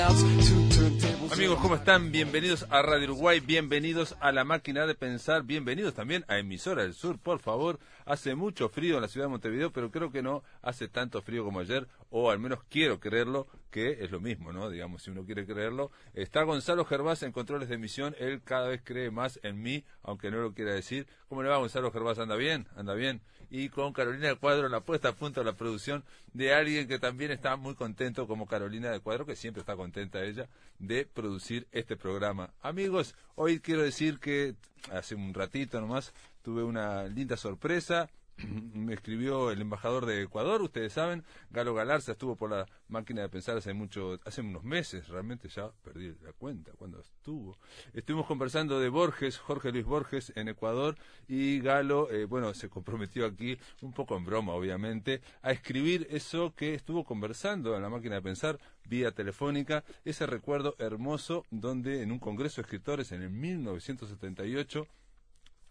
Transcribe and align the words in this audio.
Amigos, 0.00 1.58
¿cómo 1.60 1.74
están? 1.74 2.12
Bienvenidos 2.12 2.64
a 2.70 2.82
Radio 2.82 3.06
Uruguay, 3.06 3.40
bienvenidos 3.40 4.16
a 4.20 4.30
La 4.30 4.44
Máquina 4.44 4.86
de 4.86 4.94
Pensar, 4.94 5.42
bienvenidos 5.42 5.94
también 5.94 6.24
a 6.28 6.38
Emisora 6.38 6.82
del 6.82 6.94
Sur, 6.94 7.18
por 7.18 7.40
favor. 7.40 7.80
Hace 8.04 8.36
mucho 8.36 8.68
frío 8.68 8.94
en 8.94 9.02
la 9.02 9.08
ciudad 9.08 9.26
de 9.26 9.30
Montevideo, 9.30 9.72
pero 9.72 9.90
creo 9.90 10.12
que 10.12 10.22
no 10.22 10.44
hace 10.62 10.86
tanto 10.86 11.20
frío 11.20 11.44
como 11.44 11.58
ayer, 11.58 11.88
o 12.10 12.30
al 12.30 12.38
menos 12.38 12.60
quiero 12.68 13.00
creerlo, 13.00 13.48
que 13.72 14.04
es 14.04 14.12
lo 14.12 14.20
mismo, 14.20 14.52
¿no? 14.52 14.70
Digamos, 14.70 15.02
si 15.02 15.10
uno 15.10 15.24
quiere 15.24 15.44
creerlo. 15.46 15.90
Está 16.14 16.44
Gonzalo 16.44 16.84
Gervás 16.84 17.24
en 17.24 17.32
controles 17.32 17.68
de 17.68 17.74
emisión, 17.74 18.14
él 18.20 18.40
cada 18.44 18.68
vez 18.68 18.80
cree 18.84 19.10
más 19.10 19.40
en 19.42 19.60
mí, 19.60 19.84
aunque 20.04 20.30
no 20.30 20.40
lo 20.40 20.54
quiera 20.54 20.72
decir. 20.72 21.08
¿Cómo 21.28 21.42
le 21.42 21.48
va 21.48 21.56
Gonzalo 21.56 21.90
Gervás? 21.90 22.20
¿Anda 22.20 22.36
bien? 22.36 22.68
¿Anda 22.76 22.94
bien? 22.94 23.20
Y 23.50 23.68
con 23.70 23.92
Carolina 23.92 24.28
del 24.28 24.38
Cuadro, 24.38 24.68
la 24.68 24.80
puesta 24.80 25.08
a 25.08 25.14
punto 25.14 25.40
de 25.40 25.46
la 25.46 25.56
producción 25.56 26.04
de 26.32 26.54
alguien 26.54 26.86
que 26.86 26.98
también 26.98 27.30
está 27.30 27.56
muy 27.56 27.74
contento, 27.74 28.26
como 28.26 28.46
Carolina 28.46 28.90
del 28.90 29.00
Cuadro, 29.00 29.24
que 29.26 29.36
siempre 29.36 29.60
está 29.60 29.76
contenta 29.76 30.22
ella, 30.22 30.48
de 30.78 31.06
producir 31.06 31.66
este 31.72 31.96
programa. 31.96 32.50
Amigos, 32.60 33.14
hoy 33.34 33.60
quiero 33.60 33.82
decir 33.82 34.18
que 34.18 34.54
hace 34.92 35.14
un 35.14 35.32
ratito 35.32 35.80
nomás 35.80 36.12
tuve 36.42 36.62
una 36.62 37.04
linda 37.04 37.36
sorpresa. 37.36 38.08
Me 38.74 38.94
escribió 38.94 39.50
el 39.50 39.60
embajador 39.60 40.06
de 40.06 40.22
Ecuador, 40.22 40.62
ustedes 40.62 40.92
saben, 40.92 41.24
Galo 41.50 41.74
Galarza 41.74 42.12
estuvo 42.12 42.36
por 42.36 42.50
la 42.50 42.66
máquina 42.88 43.22
de 43.22 43.28
pensar 43.28 43.56
hace 43.56 43.74
mucho, 43.74 44.18
hace 44.24 44.40
unos 44.40 44.64
meses, 44.64 45.08
realmente 45.08 45.48
ya 45.48 45.70
perdí 45.82 46.14
la 46.22 46.32
cuenta 46.32 46.72
cuando 46.72 47.00
estuvo. 47.00 47.58
Estuvimos 47.92 48.26
conversando 48.26 48.80
de 48.80 48.88
Borges, 48.88 49.38
Jorge 49.38 49.72
Luis 49.72 49.84
Borges 49.84 50.32
en 50.36 50.48
Ecuador 50.48 50.96
y 51.26 51.60
Galo, 51.60 52.10
eh, 52.10 52.26
bueno, 52.26 52.54
se 52.54 52.68
comprometió 52.68 53.26
aquí, 53.26 53.58
un 53.82 53.92
poco 53.92 54.16
en 54.16 54.24
broma 54.24 54.52
obviamente, 54.52 55.20
a 55.42 55.50
escribir 55.50 56.06
eso 56.10 56.54
que 56.54 56.74
estuvo 56.74 57.04
conversando 57.04 57.76
en 57.76 57.82
la 57.82 57.90
máquina 57.90 58.16
de 58.16 58.22
pensar 58.22 58.58
vía 58.88 59.12
telefónica, 59.12 59.84
ese 60.04 60.26
recuerdo 60.26 60.76
hermoso 60.78 61.44
donde 61.50 62.02
en 62.02 62.12
un 62.12 62.18
congreso 62.18 62.56
de 62.56 62.66
escritores 62.66 63.12
en 63.12 63.22
el 63.22 63.30
1978 63.30 64.86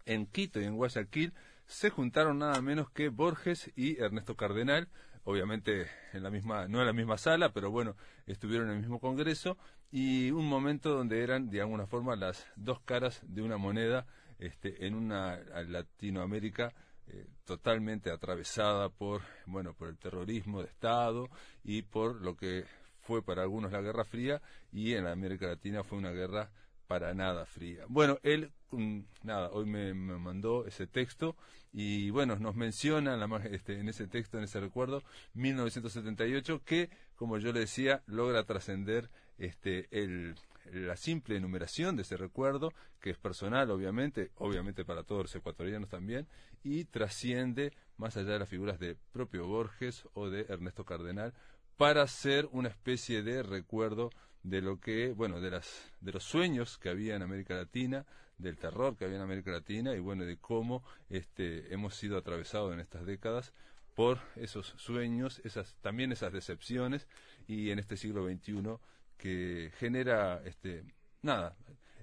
en 0.08 0.26
Quito 0.26 0.60
y 0.60 0.64
en 0.64 0.76
Guayaquil 0.76 1.32
se 1.68 1.90
juntaron 1.90 2.38
nada 2.38 2.60
menos 2.62 2.90
que 2.90 3.10
Borges 3.10 3.70
y 3.76 4.00
Ernesto 4.00 4.36
Cardenal, 4.36 4.88
obviamente 5.24 5.86
en 6.14 6.22
la 6.22 6.30
misma, 6.30 6.66
no 6.66 6.80
en 6.80 6.86
la 6.86 6.94
misma 6.94 7.18
sala, 7.18 7.52
pero 7.52 7.70
bueno, 7.70 7.94
estuvieron 8.26 8.68
en 8.68 8.76
el 8.76 8.80
mismo 8.80 8.98
congreso, 8.98 9.58
y 9.90 10.30
un 10.30 10.46
momento 10.48 10.94
donde 10.94 11.22
eran, 11.22 11.50
de 11.50 11.60
alguna 11.60 11.86
forma, 11.86 12.16
las 12.16 12.46
dos 12.56 12.80
caras 12.80 13.20
de 13.22 13.42
una 13.42 13.58
moneda 13.58 14.06
este, 14.38 14.86
en 14.86 14.94
una 14.94 15.36
Latinoamérica 15.66 16.72
eh, 17.06 17.26
totalmente 17.44 18.10
atravesada 18.10 18.88
por, 18.88 19.22
bueno, 19.46 19.74
por 19.74 19.88
el 19.88 19.98
terrorismo 19.98 20.62
de 20.62 20.68
Estado 20.68 21.28
y 21.64 21.82
por 21.82 22.20
lo 22.22 22.36
que 22.36 22.64
fue 23.00 23.22
para 23.22 23.42
algunos 23.42 23.72
la 23.72 23.82
Guerra 23.82 24.04
Fría, 24.04 24.40
y 24.72 24.94
en 24.94 25.04
la 25.04 25.12
América 25.12 25.46
Latina 25.46 25.84
fue 25.84 25.98
una 25.98 26.12
guerra 26.12 26.50
para 26.88 27.14
nada 27.14 27.46
fría. 27.46 27.84
Bueno, 27.88 28.18
él, 28.24 28.50
mm, 28.72 29.00
nada, 29.22 29.50
hoy 29.52 29.66
me, 29.66 29.94
me 29.94 30.18
mandó 30.18 30.66
ese 30.66 30.86
texto 30.88 31.36
y 31.72 32.10
bueno, 32.10 32.36
nos 32.36 32.56
menciona 32.56 33.16
la, 33.16 33.28
ma- 33.28 33.44
este, 33.44 33.78
en 33.78 33.88
ese 33.88 34.08
texto, 34.08 34.38
en 34.38 34.44
ese 34.44 34.58
recuerdo, 34.58 35.02
1978, 35.34 36.62
que, 36.64 36.90
como 37.14 37.38
yo 37.38 37.52
le 37.52 37.60
decía, 37.60 38.02
logra 38.06 38.42
trascender 38.44 39.10
este, 39.36 39.86
el, 39.90 40.34
la 40.72 40.96
simple 40.96 41.36
enumeración 41.36 41.94
de 41.94 42.02
ese 42.02 42.16
recuerdo, 42.16 42.72
que 43.00 43.10
es 43.10 43.18
personal, 43.18 43.70
obviamente, 43.70 44.30
obviamente 44.36 44.84
para 44.84 45.04
todos 45.04 45.24
los 45.24 45.34
ecuatorianos 45.36 45.90
también, 45.90 46.26
y 46.64 46.84
trasciende 46.86 47.72
más 47.98 48.16
allá 48.16 48.32
de 48.32 48.38
las 48.40 48.48
figuras 48.48 48.78
de 48.78 48.96
propio 49.12 49.46
Borges 49.46 50.08
o 50.14 50.30
de 50.30 50.46
Ernesto 50.48 50.84
Cardenal, 50.84 51.34
para 51.76 52.06
ser 52.08 52.48
una 52.50 52.68
especie 52.70 53.22
de 53.22 53.42
recuerdo 53.42 54.10
de 54.42 54.62
lo 54.62 54.80
que, 54.80 55.12
bueno, 55.12 55.40
de 55.40 55.50
las 55.50 55.92
de 56.00 56.12
los 56.12 56.24
sueños 56.24 56.78
que 56.78 56.88
había 56.88 57.16
en 57.16 57.22
América 57.22 57.54
Latina, 57.54 58.06
del 58.38 58.56
terror 58.56 58.96
que 58.96 59.04
había 59.04 59.16
en 59.16 59.22
América 59.22 59.50
Latina 59.50 59.94
y 59.94 59.98
bueno, 59.98 60.24
de 60.24 60.36
cómo 60.38 60.84
este 61.10 61.72
hemos 61.72 61.94
sido 61.96 62.16
atravesados 62.16 62.72
en 62.72 62.80
estas 62.80 63.04
décadas 63.04 63.52
por 63.94 64.20
esos 64.36 64.74
sueños, 64.76 65.40
esas 65.44 65.74
también 65.80 66.12
esas 66.12 66.32
decepciones 66.32 67.08
y 67.48 67.70
en 67.70 67.80
este 67.80 67.96
siglo 67.96 68.24
XXI 68.28 68.76
que 69.16 69.72
genera 69.76 70.40
este 70.44 70.84
nada, 71.20 71.56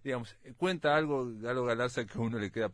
digamos, 0.04 0.36
cuenta 0.58 0.98
algo 0.98 1.32
Galo 1.40 1.64
Galarza 1.64 2.06
que 2.06 2.18
uno 2.20 2.38
le 2.38 2.52
queda 2.52 2.72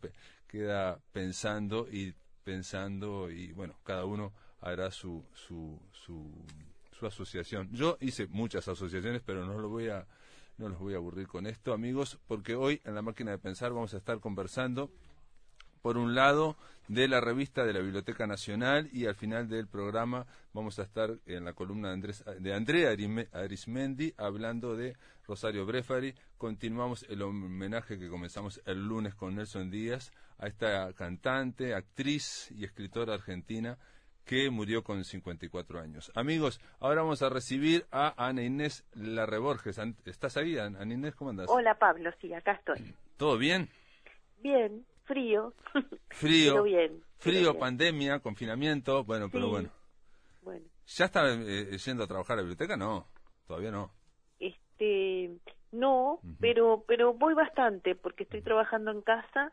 queda 0.48 1.00
pensando 1.12 1.86
y 1.90 2.14
pensando 2.42 3.30
y 3.30 3.52
bueno, 3.52 3.78
cada 3.84 4.04
uno 4.04 4.32
hará 4.60 4.90
su 4.90 5.24
su 5.34 5.80
su 5.92 6.44
su 7.02 7.22
asociación. 7.22 7.68
Yo 7.72 7.98
hice 8.00 8.26
muchas 8.28 8.68
asociaciones, 8.68 9.22
pero 9.24 9.44
no 9.44 9.58
lo 9.58 9.68
voy 9.68 9.88
a 9.88 10.06
no 10.58 10.68
los 10.68 10.78
voy 10.78 10.94
a 10.94 10.98
aburrir 10.98 11.26
con 11.26 11.46
esto, 11.46 11.72
amigos, 11.72 12.18
porque 12.28 12.54
hoy 12.54 12.80
en 12.84 12.94
la 12.94 13.02
máquina 13.02 13.30
de 13.30 13.38
pensar 13.38 13.72
vamos 13.72 13.94
a 13.94 13.96
estar 13.96 14.20
conversando 14.20 14.90
por 15.80 15.96
un 15.96 16.14
lado 16.14 16.56
de 16.86 17.08
la 17.08 17.20
revista 17.20 17.64
de 17.64 17.72
la 17.72 17.80
Biblioteca 17.80 18.26
Nacional 18.26 18.88
y 18.92 19.06
al 19.06 19.16
final 19.16 19.48
del 19.48 19.66
programa 19.66 20.26
vamos 20.52 20.78
a 20.78 20.82
estar 20.82 21.18
en 21.26 21.44
la 21.44 21.54
columna 21.54 21.88
de, 21.88 21.94
Andrés, 21.94 22.24
de 22.38 22.54
Andrea 22.54 22.94
Arismendi 23.32 24.14
hablando 24.16 24.76
de 24.76 24.94
Rosario 25.26 25.66
Brefari. 25.66 26.14
Continuamos 26.38 27.04
el 27.08 27.22
homenaje 27.22 27.98
que 27.98 28.08
comenzamos 28.08 28.60
el 28.64 28.86
lunes 28.86 29.14
con 29.14 29.34
Nelson 29.34 29.70
Díaz 29.70 30.12
a 30.38 30.46
esta 30.46 30.92
cantante, 30.92 31.74
actriz 31.74 32.52
y 32.52 32.64
escritora 32.64 33.14
argentina 33.14 33.78
que 34.24 34.50
murió 34.50 34.82
con 34.84 35.04
54 35.04 35.80
años. 35.80 36.12
Amigos, 36.14 36.60
ahora 36.80 37.02
vamos 37.02 37.22
a 37.22 37.28
recibir 37.28 37.86
a 37.90 38.14
Ana 38.16 38.42
Inés 38.42 38.84
Larreborges. 38.94 39.78
¿Estás 40.04 40.36
ahí, 40.36 40.58
Ana 40.58 40.82
Inés? 40.84 41.14
¿Cómo 41.14 41.30
andas? 41.30 41.48
Hola 41.50 41.78
Pablo, 41.78 42.10
sí, 42.20 42.32
acá 42.32 42.52
estoy. 42.52 42.94
¿Todo 43.16 43.38
bien? 43.38 43.68
Bien, 44.38 44.84
frío. 45.04 45.54
Frío. 46.10 46.52
Pero 46.52 46.62
bien. 46.64 46.90
pero 46.92 47.04
Frío, 47.18 47.50
bien. 47.52 47.60
pandemia, 47.60 48.18
confinamiento, 48.20 49.04
bueno, 49.04 49.28
pero 49.30 49.48
bueno. 49.48 49.70
Bueno, 50.42 50.66
¿Ya 50.86 51.04
está 51.04 51.32
eh, 51.32 51.76
yendo 51.78 52.04
a 52.04 52.06
trabajar 52.06 52.34
a 52.34 52.36
la 52.36 52.42
biblioteca? 52.42 52.76
No, 52.76 53.06
todavía 53.46 53.70
no. 53.70 53.92
este, 54.40 55.30
no, 55.70 56.20
pero 56.40 56.84
pero 56.86 57.14
voy 57.14 57.34
bastante 57.34 57.94
porque 57.94 58.24
estoy 58.24 58.42
trabajando 58.42 58.90
en 58.90 59.02
casa. 59.02 59.52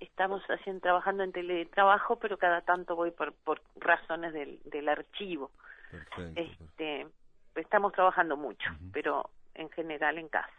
Estamos 0.00 0.42
haciendo 0.48 0.80
trabajando 0.80 1.24
en 1.24 1.32
teletrabajo, 1.32 2.16
pero 2.16 2.38
cada 2.38 2.60
tanto 2.62 2.94
voy 2.94 3.10
por 3.10 3.32
por 3.32 3.60
razones 3.76 4.32
del 4.32 4.60
del 4.64 4.88
archivo. 4.88 5.50
Perfecto. 5.90 6.40
Este, 6.40 7.06
estamos 7.54 7.92
trabajando 7.92 8.36
mucho, 8.36 8.70
pero 8.92 9.30
en 9.54 9.68
general 9.70 10.18
en 10.18 10.28
casa. 10.28 10.52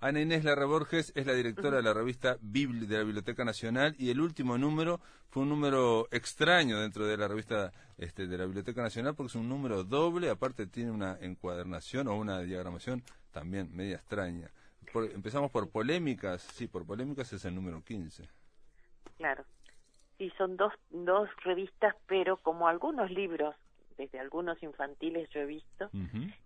Ana 0.00 0.20
Inés 0.20 0.44
Larreborges 0.44 1.12
es 1.16 1.26
la 1.26 1.32
directora 1.32 1.78
de 1.78 1.82
la 1.82 1.94
revista 1.94 2.36
Bibli 2.42 2.86
de 2.86 2.98
la 2.98 3.04
Biblioteca 3.04 3.44
Nacional 3.44 3.94
y 3.98 4.10
el 4.10 4.20
último 4.20 4.58
número 4.58 5.00
fue 5.30 5.42
un 5.42 5.48
número 5.48 6.06
extraño 6.10 6.78
dentro 6.80 7.06
de 7.06 7.16
la 7.16 7.28
revista 7.28 7.72
este, 7.96 8.26
de 8.26 8.36
la 8.36 8.44
Biblioteca 8.44 8.82
Nacional 8.82 9.14
porque 9.14 9.28
es 9.28 9.34
un 9.36 9.48
número 9.48 9.84
doble, 9.84 10.28
aparte 10.28 10.66
tiene 10.66 10.90
una 10.90 11.16
encuadernación 11.20 12.08
o 12.08 12.14
una 12.14 12.40
diagramación 12.40 13.02
también 13.32 13.74
media 13.74 13.96
extraña. 13.96 14.50
Por- 14.96 15.12
empezamos 15.12 15.50
por 15.50 15.70
polémicas, 15.70 16.40
sí, 16.40 16.68
por 16.68 16.86
polémicas 16.86 17.30
es 17.30 17.44
el 17.44 17.54
número 17.54 17.82
15. 17.84 18.26
Claro. 19.18 19.44
Sí, 20.16 20.32
son 20.38 20.56
dos, 20.56 20.72
dos 20.88 21.28
revistas, 21.44 21.94
pero 22.06 22.38
como 22.38 22.66
algunos 22.66 23.10
libros, 23.10 23.54
desde 23.98 24.18
algunos 24.18 24.62
infantiles 24.62 25.28
yo 25.28 25.40
he 25.40 25.44
visto, 25.44 25.90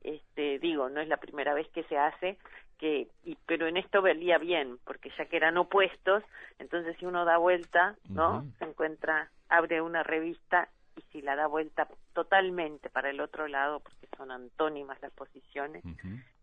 este, 0.00 0.58
digo, 0.58 0.88
no 0.88 1.00
es 1.00 1.06
la 1.06 1.18
primera 1.18 1.54
vez 1.54 1.68
que 1.68 1.84
se 1.84 1.96
hace, 1.96 2.38
que, 2.76 3.06
y, 3.22 3.38
pero 3.46 3.68
en 3.68 3.76
esto 3.76 4.02
valía 4.02 4.38
bien, 4.38 4.80
porque 4.84 5.12
ya 5.16 5.26
que 5.26 5.36
eran 5.36 5.56
opuestos, 5.56 6.24
entonces 6.58 6.96
si 6.98 7.06
uno 7.06 7.24
da 7.24 7.36
vuelta, 7.36 7.94
¿no? 8.08 8.42
Se 8.58 8.64
encuentra, 8.64 9.30
abre 9.48 9.80
una 9.80 10.02
revista 10.02 10.68
y 10.96 11.02
si 11.12 11.22
la 11.22 11.36
da 11.36 11.46
vuelta 11.46 11.86
totalmente 12.14 12.90
para 12.90 13.10
el 13.10 13.20
otro 13.20 13.46
lado, 13.46 13.78
porque 13.78 14.08
son 14.16 14.32
antónimas 14.32 15.00
las 15.02 15.12
posiciones, 15.12 15.84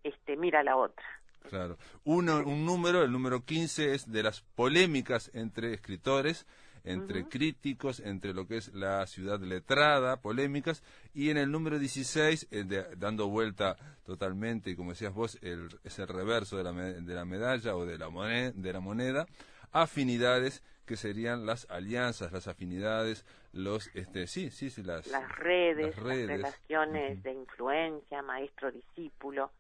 este, 0.03 0.38
mira 0.38 0.63
la 0.63 0.78
otra. 0.78 1.03
Claro. 1.49 1.78
Uno, 2.03 2.39
un 2.45 2.66
número, 2.66 3.03
el 3.03 3.11
número 3.11 3.43
15 3.45 3.93
es 3.93 4.11
de 4.11 4.23
las 4.23 4.41
polémicas 4.41 5.31
entre 5.34 5.73
escritores, 5.73 6.45
entre 6.84 7.28
críticos, 7.28 7.99
entre 7.99 8.34
lo 8.34 8.47
que 8.47 8.57
es 8.57 8.73
la 8.73 9.05
ciudad 9.07 9.39
letrada, 9.41 10.22
polémicas, 10.22 10.84
y 11.13 11.29
en 11.29 11.37
el 11.37 11.51
número 11.51 11.79
16, 11.79 12.47
eh, 12.51 12.63
de- 12.63 12.95
dando 12.95 13.28
vuelta 13.28 13.75
totalmente, 14.05 14.69
y 14.69 14.75
como 14.75 14.91
decías 14.91 15.13
vos, 15.13 15.37
el, 15.41 15.67
es 15.84 15.99
el 15.99 16.07
reverso 16.07 16.55
de 16.57 16.63
la, 16.63 16.72
de 16.72 17.13
la 17.13 17.25
medalla 17.25 17.75
o 17.75 17.85
de 17.85 17.97
la, 17.97 18.09
moneda, 18.09 18.51
de 18.55 18.73
la 18.73 18.79
moneda, 18.79 19.25
afinidades 19.73 20.63
que 20.85 20.95
serían 20.95 21.45
las 21.45 21.69
alianzas, 21.69 22.31
las 22.31 22.47
afinidades, 22.47 23.25
los, 23.51 23.90
este, 23.93 24.28
sí, 24.28 24.49
sí, 24.51 24.69
sí, 24.69 24.81
las, 24.83 25.07
Las 25.07 25.29
redes, 25.37 25.87
las 25.87 25.95
redes. 26.03 26.28
las 26.40 26.53
relaciones 26.69 27.22
de 27.23 27.33
influencia, 27.33 28.22
maestro-discípulo, 28.22 29.51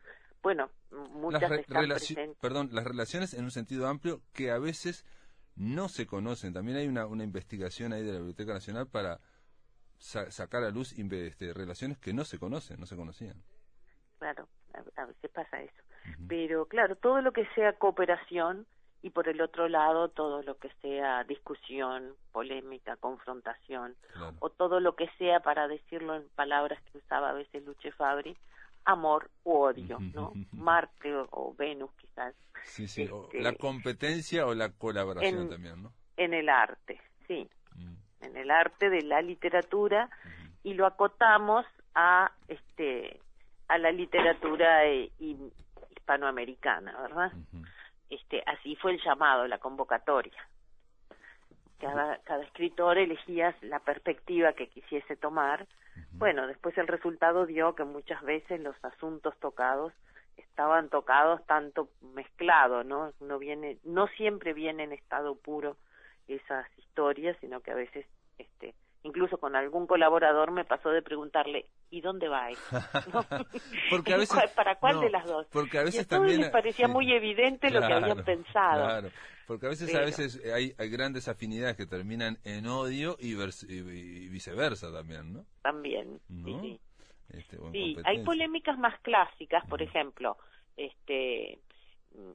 bueno, 0.43 0.69
muchas 0.91 1.41
las 1.41 1.49
re- 1.51 1.59
están 1.61 1.87
presentes. 1.87 2.37
perdón, 2.39 2.69
las 2.71 2.85
relaciones 2.85 3.33
en 3.33 3.43
un 3.43 3.51
sentido 3.51 3.87
amplio 3.87 4.21
que 4.33 4.51
a 4.51 4.59
veces 4.59 5.05
no 5.55 5.89
se 5.89 6.05
conocen. 6.05 6.53
También 6.53 6.77
hay 6.77 6.87
una, 6.87 7.05
una 7.07 7.23
investigación 7.23 7.91
ahí 7.93 8.03
de 8.03 8.11
la 8.13 8.17
Biblioteca 8.19 8.53
Nacional 8.53 8.87
para 8.87 9.19
sa- 9.97 10.29
sacar 10.31 10.63
a 10.63 10.69
luz 10.69 10.93
este, 10.93 11.53
relaciones 11.53 11.97
que 11.97 12.13
no 12.13 12.23
se 12.25 12.37
conocen, 12.39 12.79
no 12.79 12.85
se 12.85 12.95
conocían. 12.95 13.41
Claro, 14.19 14.47
a, 14.95 15.05
veces 15.05 15.31
pasa 15.31 15.61
eso. 15.61 15.81
Pero 16.27 16.65
claro, 16.67 16.95
todo 16.95 17.21
lo 17.21 17.33
que 17.33 17.45
sea 17.55 17.73
cooperación 17.73 18.65
y 19.01 19.09
por 19.11 19.27
el 19.27 19.41
otro 19.41 19.67
lado 19.67 20.09
todo 20.09 20.41
lo 20.41 20.57
que 20.57 20.71
sea 20.81 21.23
discusión, 21.25 22.15
polémica, 22.31 22.95
confrontación 22.97 23.95
o 24.39 24.49
todo 24.49 24.79
lo 24.79 24.95
que 24.95 25.07
sea 25.17 25.39
para 25.41 25.67
decirlo 25.67 26.15
en 26.15 26.27
palabras 26.29 26.81
que 26.91 26.97
usaba 26.97 27.29
a 27.29 27.33
veces 27.33 27.63
Luche 27.65 27.91
Fabri, 27.91 28.35
amor 28.87 29.29
u 29.43 29.53
odio, 29.53 29.99
¿no? 29.99 30.31
Marte 30.53 31.13
o, 31.13 31.53
Venus 31.57 31.91
quizás. 31.97 32.33
Sí, 32.63 32.87
sí, 32.87 33.03
este, 33.03 33.41
la 33.41 33.53
competencia 33.53 34.47
o 34.47 34.55
la 34.55 34.71
colaboración 34.71 35.49
también, 35.49 35.83
¿no? 35.83 35.93
En 36.15 36.33
el 36.33 36.49
arte, 36.49 36.99
sí. 37.27 37.47
Mm. 37.75 38.25
En 38.25 38.37
el 38.37 38.49
arte 38.49 38.89
de 38.89 39.03
la 39.03 39.21
literatura 39.21 40.09
y 40.63 40.73
lo 40.73 40.85
acotamos 40.85 41.65
a 41.93 42.31
este 42.47 43.19
a 43.67 43.77
la 43.77 43.91
literatura 43.91 44.85
eh, 44.85 45.11
hispanoamericana, 45.19 46.97
¿verdad? 47.01 47.31
este 48.09 48.41
así 48.45 48.77
fue 48.77 48.93
el 48.93 49.01
llamado, 49.03 49.45
la 49.47 49.57
convocatoria. 49.57 50.47
Cada, 51.79 52.17
cada 52.23 52.43
escritor 52.43 52.97
elegía 52.97 53.55
la 53.61 53.79
perspectiva 53.79 54.53
que 54.53 54.67
quisiese 54.67 55.15
tomar. 55.15 55.67
Bueno, 56.13 56.47
después 56.47 56.77
el 56.77 56.87
resultado 56.87 57.45
dio 57.45 57.75
que 57.75 57.83
muchas 57.83 58.21
veces 58.23 58.59
los 58.61 58.75
asuntos 58.83 59.35
tocados 59.39 59.93
estaban 60.37 60.89
tocados 60.89 61.45
tanto 61.45 61.89
mezclados, 62.13 62.85
¿no? 62.85 63.11
No 63.19 63.39
viene, 63.39 63.77
no 63.83 64.07
siempre 64.07 64.53
viene 64.53 64.83
en 64.83 64.93
estado 64.93 65.35
puro 65.35 65.77
esas 66.27 66.67
historias, 66.77 67.37
sino 67.41 67.61
que 67.61 67.71
a 67.71 67.75
veces 67.75 68.05
este 68.37 68.73
incluso 69.03 69.37
con 69.37 69.55
algún 69.55 69.87
colaborador 69.87 70.51
me 70.51 70.65
pasó 70.65 70.89
de 70.89 71.01
preguntarle 71.01 71.65
¿y 71.89 72.01
dónde 72.01 72.27
va 72.27 72.47
porque 73.89 74.13
a 74.13 74.17
veces 74.17 74.51
para 74.51 74.75
cuál 74.75 74.99
de 74.99 75.09
las 75.09 75.25
dos 75.25 75.47
porque 75.51 75.79
a 75.79 75.83
veces 75.83 76.05
y 76.05 76.07
también 76.07 76.41
les 76.41 76.49
parecía 76.49 76.87
muy 76.87 77.11
evidente 77.11 77.69
lo 77.69 77.79
que 77.79 77.93
habían 77.93 78.23
pensado. 78.23 78.85
claro. 78.85 79.09
Porque 79.45 79.65
a 79.65 79.69
veces 79.69 79.95
a 79.95 80.01
veces 80.01 80.41
hay, 80.53 80.73
hay, 80.77 80.89
grandes 80.89 81.29
afinidades 81.29 81.77
que 81.77 81.85
terminan 81.85 82.37
en 82.43 82.67
odio 82.67 83.15
y, 83.17 83.33
viceversa 84.29 84.91
también 84.91 85.33
no 85.33 85.45
también 85.61 86.19
sí, 86.27 86.57
sí. 86.61 86.79
Este, 87.29 87.57
sí 87.71 87.97
hay 88.03 88.23
polémicas 88.23 88.77
más 88.77 88.99
clásicas 89.01 89.65
por 89.67 89.81
ejemplo 89.81 90.37
este 90.75 91.59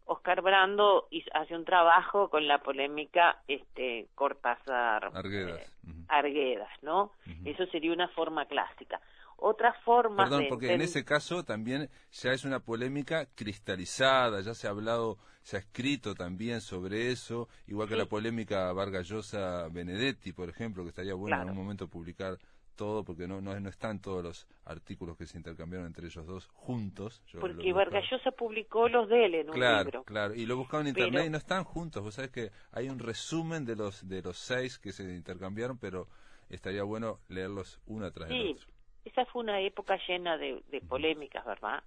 Oscar 0.07 0.43
Brando 0.43 1.09
hace 1.35 1.55
un 1.57 1.65
trabajo 1.65 2.29
con 2.29 2.47
la 2.47 2.59
polémica 2.59 3.43
este 3.49 4.09
Cortázar 4.15 5.11
Arguedas, 5.13 5.61
eh, 5.61 6.05
Arguedas 6.09 6.71
¿no? 6.83 7.13
Eso 7.45 7.67
sería 7.67 7.93
una 7.93 8.09
forma 8.09 8.47
clásica. 8.47 9.01
Otra 9.45 9.73
forma 9.73 10.23
Perdón, 10.23 10.45
porque 10.49 10.73
en 10.73 10.83
ese 10.83 11.05
caso 11.05 11.43
también 11.45 11.91
ya 12.13 12.33
es 12.33 12.45
una 12.45 12.61
polémica 12.61 13.27
cristalizada, 13.35 14.41
ya 14.41 14.55
se 14.55 14.69
ha 14.69 14.71
hablado, 14.71 15.19
se 15.43 15.57
ha 15.57 15.59
escrito 15.59 16.15
también 16.15 16.61
sobre 16.61 17.11
eso, 17.11 17.49
igual 17.67 17.89
que 17.89 17.97
la 17.97 18.07
polémica 18.07 18.73
Vargallosa 18.73 19.67
Benedetti, 19.69 20.33
por 20.33 20.49
ejemplo, 20.49 20.85
que 20.85 20.91
estaría 20.91 21.15
bueno 21.15 21.43
en 21.43 21.51
un 21.51 21.57
momento 21.57 21.89
publicar 21.89 22.39
todo, 22.77 23.03
porque 23.03 23.27
no, 23.27 23.41
no, 23.41 23.59
no, 23.59 23.69
están 23.69 24.01
todos 24.01 24.23
los 24.23 24.47
artículos 24.65 25.17
que 25.17 25.27
se 25.27 25.39
intercambiaron 25.39 25.89
entre 25.89 26.07
ellos 26.07 26.25
dos 26.25 26.47
juntos. 26.55 27.21
porque 27.41 27.73
Vargallosa 27.73 28.31
publicó 28.31 28.89
los 28.89 29.09
de 29.09 29.27
él 29.27 29.35
en 29.35 29.49
un 29.49 29.55
claro, 29.55 29.83
libro. 29.83 30.05
Claro, 30.05 30.35
y 30.37 30.47
lo 30.47 30.57
buscaban 30.57 30.87
en 30.87 30.91
internet 30.91 31.27
y 31.27 31.31
no 31.31 31.39
están 31.39 31.65
juntos. 31.65 32.01
Vos 32.01 32.15
sabés 32.15 32.31
que 32.31 32.53
hay 32.71 32.89
un 32.89 33.01
resumen 33.01 33.65
de 33.65 33.75
los, 33.75 34.09
de 34.09 34.23
los 34.23 34.39
seis 34.39 34.79
que 34.79 34.93
se 34.93 35.03
intercambiaron, 35.03 35.79
pero 35.79 36.07
estaría 36.49 36.85
bueno 36.85 37.19
leerlos 37.29 37.81
una 37.87 38.13
tras 38.13 38.29
sí. 38.29 38.57
otra. 38.57 38.73
Esa 39.05 39.25
fue 39.27 39.43
una 39.43 39.61
época 39.61 39.99
llena 40.07 40.39
de, 40.39 40.63
polémicas, 40.89 41.45
¿verdad? 41.45 41.83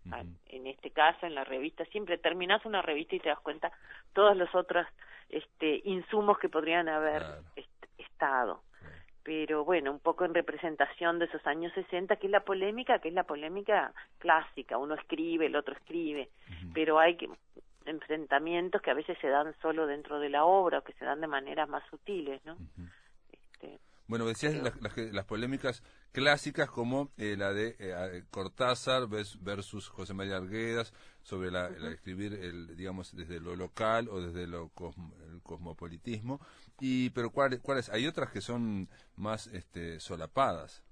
En 0.47 0.67
este 0.67 0.91
caso, 0.91 1.25
en 1.25 1.35
la 1.35 1.45
revista, 1.45 1.85
siempre 1.85 2.17
terminás 2.17 2.65
una 2.65 2.81
revista 2.81 3.15
y 3.15 3.19
te 3.19 3.29
das 3.29 3.39
cuenta 3.39 3.71
todos 4.13 4.35
los 4.35 4.53
otros 4.53 4.85
este, 5.29 5.81
insumos 5.85 6.37
que 6.39 6.49
podrían 6.49 6.89
haber 6.89 7.23
estado. 7.97 8.61
Pero 9.23 9.63
bueno, 9.65 9.91
un 9.91 9.99
poco 9.99 10.25
en 10.25 10.33
representación 10.33 11.17
de 11.17 11.25
esos 11.25 11.45
años 11.47 11.73
60, 11.73 12.17
que 12.17 12.27
es 12.27 12.31
la 12.31 12.41
polémica, 12.41 12.99
que 12.99 13.07
es 13.07 13.13
la 13.13 13.23
polémica 13.23 13.93
clásica, 14.19 14.77
uno 14.77 14.93
escribe, 14.93 15.47
el 15.47 15.55
otro 15.55 15.73
escribe, 15.73 16.29
pero 16.73 16.99
hay 16.99 17.17
enfrentamientos 17.85 18.81
que 18.81 18.91
a 18.91 18.95
veces 18.95 19.17
se 19.19 19.29
dan 19.29 19.55
solo 19.61 19.87
dentro 19.87 20.19
de 20.19 20.29
la 20.29 20.45
obra 20.45 20.79
o 20.79 20.83
que 20.83 20.93
se 20.93 21.05
dan 21.05 21.21
de 21.21 21.27
maneras 21.27 21.67
más 21.67 21.83
sutiles, 21.89 22.43
¿no? 22.45 22.57
Bueno, 24.07 24.25
decías 24.25 24.53
las, 25.11 25.25
polémicas 25.25 25.81
clásicas 26.11 26.69
como 26.69 27.09
eh, 27.17 27.35
la 27.37 27.53
de 27.53 27.75
eh, 27.79 28.23
Cortázar 28.29 29.07
versus 29.07 29.89
José 29.89 30.13
María 30.13 30.37
Arguedas 30.37 30.93
sobre 31.23 31.49
la, 31.49 31.69
escribir, 31.89 32.33
el, 32.33 32.75
digamos, 32.77 33.15
desde 33.15 33.39
lo 33.39 33.55
local 33.55 34.07
o 34.09 34.21
desde 34.21 34.45
lo 34.45 34.71
el 35.31 35.41
cosmopolitismo. 35.41 36.39
Y, 36.79 37.09
pero 37.11 37.31
¿cuáles? 37.31 37.89
Hay 37.89 38.05
otras 38.05 38.31
que 38.31 38.41
son 38.41 38.89
más 39.15 39.47
este, 39.47 39.99
solapadas. 39.99 40.83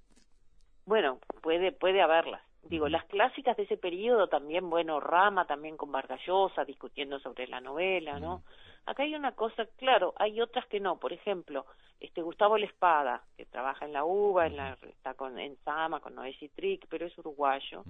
Bueno, 0.85 1.19
puede, 1.41 1.71
puede 1.71 2.01
haberlas. 2.01 2.41
Digo, 2.63 2.87
las 2.87 3.03
clásicas 3.05 3.57
de 3.57 3.63
ese 3.63 3.77
periodo 3.77 4.27
también, 4.27 4.69
bueno, 4.69 4.99
Rama 4.99 5.45
también 5.45 5.75
con 5.75 5.91
Vargallosa 5.91 6.63
discutiendo 6.63 7.19
sobre 7.19 7.47
la 7.47 7.59
novela, 7.59 8.19
¿no? 8.19 8.43
Acá 8.85 9.03
hay 9.03 9.15
una 9.15 9.33
cosa, 9.33 9.65
claro, 9.77 10.13
hay 10.17 10.41
otras 10.41 10.65
que 10.67 10.79
no. 10.79 10.97
Por 10.97 11.13
ejemplo, 11.13 11.65
este 11.99 12.21
Gustavo 12.21 12.57
Lespada, 12.57 13.23
que 13.37 13.45
trabaja 13.45 13.85
en 13.85 13.93
la 13.93 14.05
UBA, 14.05 14.47
en 14.47 14.57
la, 14.57 14.77
está 14.81 15.13
con, 15.13 15.39
en 15.39 15.57
Sama, 15.63 15.99
con 15.99 16.15
Noé 16.15 16.33
Citric, 16.33 16.87
pero 16.89 17.05
es 17.05 17.17
uruguayo. 17.17 17.83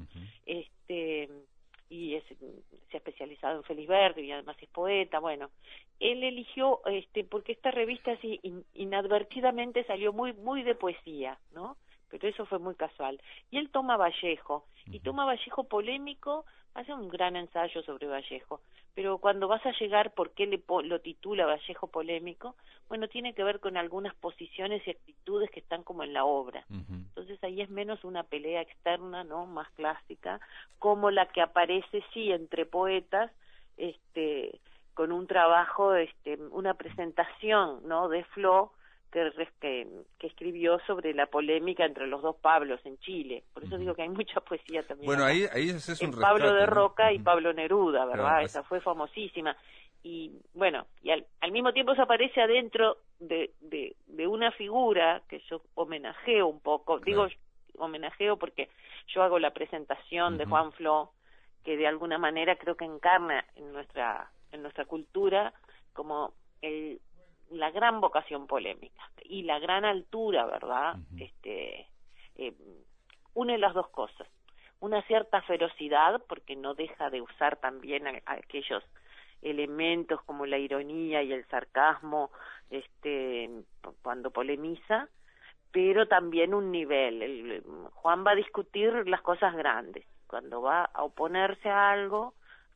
Este 0.46 1.30
y 1.90 2.16
es, 2.16 2.24
se 2.26 2.98
ha 2.98 2.98
especializado 2.98 3.58
en 3.58 3.64
Félix 3.64 3.88
Verde 3.88 4.24
y 4.24 4.32
además 4.32 4.58
es 4.60 4.70
poeta, 4.70 5.20
bueno, 5.20 5.52
él 6.00 6.24
eligió, 6.24 6.82
este, 6.86 7.24
porque 7.24 7.52
esta 7.52 7.70
revista 7.70 8.14
así 8.14 8.40
inadvertidamente 8.74 9.84
salió 9.84 10.12
muy, 10.12 10.34
muy 10.34 10.64
de 10.64 10.74
poesía, 10.74 11.38
¿no? 11.54 11.78
Pero 12.14 12.28
eso 12.28 12.46
fue 12.46 12.60
muy 12.60 12.76
casual. 12.76 13.20
Y 13.50 13.58
él 13.58 13.72
toma 13.72 13.98
Vallejo, 13.98 14.66
y 14.86 15.00
toma 15.00 15.26
Vallejo 15.26 15.64
polémico, 15.64 16.46
hace 16.76 16.94
un 16.94 17.10
gran 17.10 17.36
ensayo 17.36 17.82
sobre 17.82 18.06
Vallejo, 18.06 18.62
pero 18.94 19.18
cuando 19.18 19.48
vas 19.48 19.66
a 19.66 19.72
llegar, 19.72 20.14
¿por 20.14 20.30
qué 20.32 20.46
le 20.46 20.62
lo 20.84 21.02
titula 21.02 21.48
Vallejo 21.48 21.88
polémico? 21.88 22.56
Bueno, 22.88 23.08
tiene 23.08 23.34
que 23.34 23.44
ver 23.44 23.60
con 23.60 23.78
algunas 23.78 24.14
posiciones 24.14 24.86
y 24.86 24.92
actitudes 24.92 25.50
que 25.50 25.62
están 25.62 25.82
como 25.82 26.04
en 26.04 26.14
la 26.14 26.26
obra. 26.26 26.64
Entonces 26.70 27.44
ahí 27.44 27.62
es 27.62 27.72
menos 27.72 28.04
una 28.04 28.22
pelea 28.22 28.62
externa, 28.62 29.24
¿no? 29.24 29.48
Más 29.48 29.70
clásica, 29.72 30.40
como 30.78 31.10
la 31.10 31.26
que 31.30 31.42
aparece, 31.42 32.04
sí, 32.14 32.32
entre 32.32 32.68
poetas, 32.68 33.32
este 33.78 34.60
con 34.94 35.12
un 35.12 35.26
trabajo, 35.26 35.96
este, 35.96 36.36
una 36.52 36.76
presentación, 36.76 37.80
¿no? 37.88 38.10
De 38.10 38.24
Flo, 38.26 38.74
que, 39.14 39.88
que, 40.18 40.28
escribió 40.28 40.80
sobre 40.88 41.14
la 41.14 41.28
polémica 41.28 41.86
entre 41.86 42.08
los 42.08 42.22
dos 42.22 42.36
Pablos 42.38 42.80
en 42.84 42.98
Chile. 42.98 43.44
Por 43.54 43.64
eso 43.64 43.78
digo 43.78 43.94
que 43.94 44.02
hay 44.02 44.10
mucha 44.10 44.40
poesía 44.42 44.84
también. 44.84 45.06
Bueno, 45.06 45.24
ahí, 45.24 45.46
ahí 45.54 45.70
es 45.70 46.02
un 46.02 46.20
Pablo 46.20 46.54
de 46.54 46.66
Roca 46.66 47.14
y 47.14 47.20
Pablo 47.20 47.54
Neruda, 47.54 48.06
¿verdad? 48.06 48.42
Esa 48.42 48.64
fue 48.64 48.82
famosísima. 48.82 49.56
Y 50.02 50.32
bueno, 50.54 50.88
y 51.02 51.12
al, 51.12 51.26
mismo 51.52 51.72
tiempo 51.72 51.96
se 51.96 52.02
aparece 52.02 52.42
adentro 52.42 52.98
de, 53.20 53.52
de, 53.62 53.96
de, 54.08 54.28
una 54.28 54.52
figura 54.52 55.22
que 55.30 55.40
yo 55.50 55.62
homenajeo 55.76 56.48
un 56.48 56.60
poco. 56.60 57.00
Digo 57.00 57.28
homenajeo 57.78 58.38
porque 58.38 58.70
yo 59.08 59.24
hago 59.24 59.40
la 59.40 59.52
presentación 59.52 60.38
de 60.38 60.46
Juan 60.46 60.72
Flo, 60.74 61.12
que 61.64 61.78
de 61.78 61.88
alguna 61.88 62.18
manera 62.18 62.58
creo 62.58 62.76
que 62.76 62.86
encarna 62.86 63.46
en 63.56 63.72
nuestra, 63.72 64.30
en 64.52 64.62
nuestra 64.62 64.86
cultura 64.86 65.54
como 65.94 66.34
el 66.62 67.00
la 67.54 67.72
gran 67.72 68.02
vocación 68.02 68.48
polémica 68.48 69.04
y 69.24 69.44
la 69.44 69.60
gran 69.60 69.86
altura, 69.86 70.46
¿verdad? 70.46 70.96
Este 71.18 71.88
eh, 72.36 72.54
une 73.34 73.58
las 73.58 73.74
dos 73.74 73.90
cosas. 73.90 74.28
Una 74.80 75.02
cierta 75.04 75.42
ferocidad, 75.44 76.22
porque 76.28 76.56
no 76.56 76.74
deja 76.74 77.10
de 77.10 77.22
usar 77.22 77.58
también 77.58 78.04
aquellos 78.26 78.84
elementos 79.42 80.22
como 80.24 80.46
la 80.46 80.58
ironía 80.58 81.22
y 81.24 81.32
el 81.34 81.46
sarcasmo 81.48 82.32
este 82.70 83.50
cuando 84.02 84.32
polemiza, 84.32 85.10
pero 85.72 86.08
también 86.08 86.54
un 86.54 86.72
nivel. 86.72 87.64
Juan 87.94 88.26
va 88.26 88.32
a 88.32 88.36
discutir 88.36 89.08
las 89.08 89.22
cosas 89.22 89.56
grandes. 89.56 90.06
Cuando 90.28 90.62
va 90.62 90.86
a 90.86 91.04
oponerse 91.04 91.70
a 91.70 91.92
algo, 91.92 92.34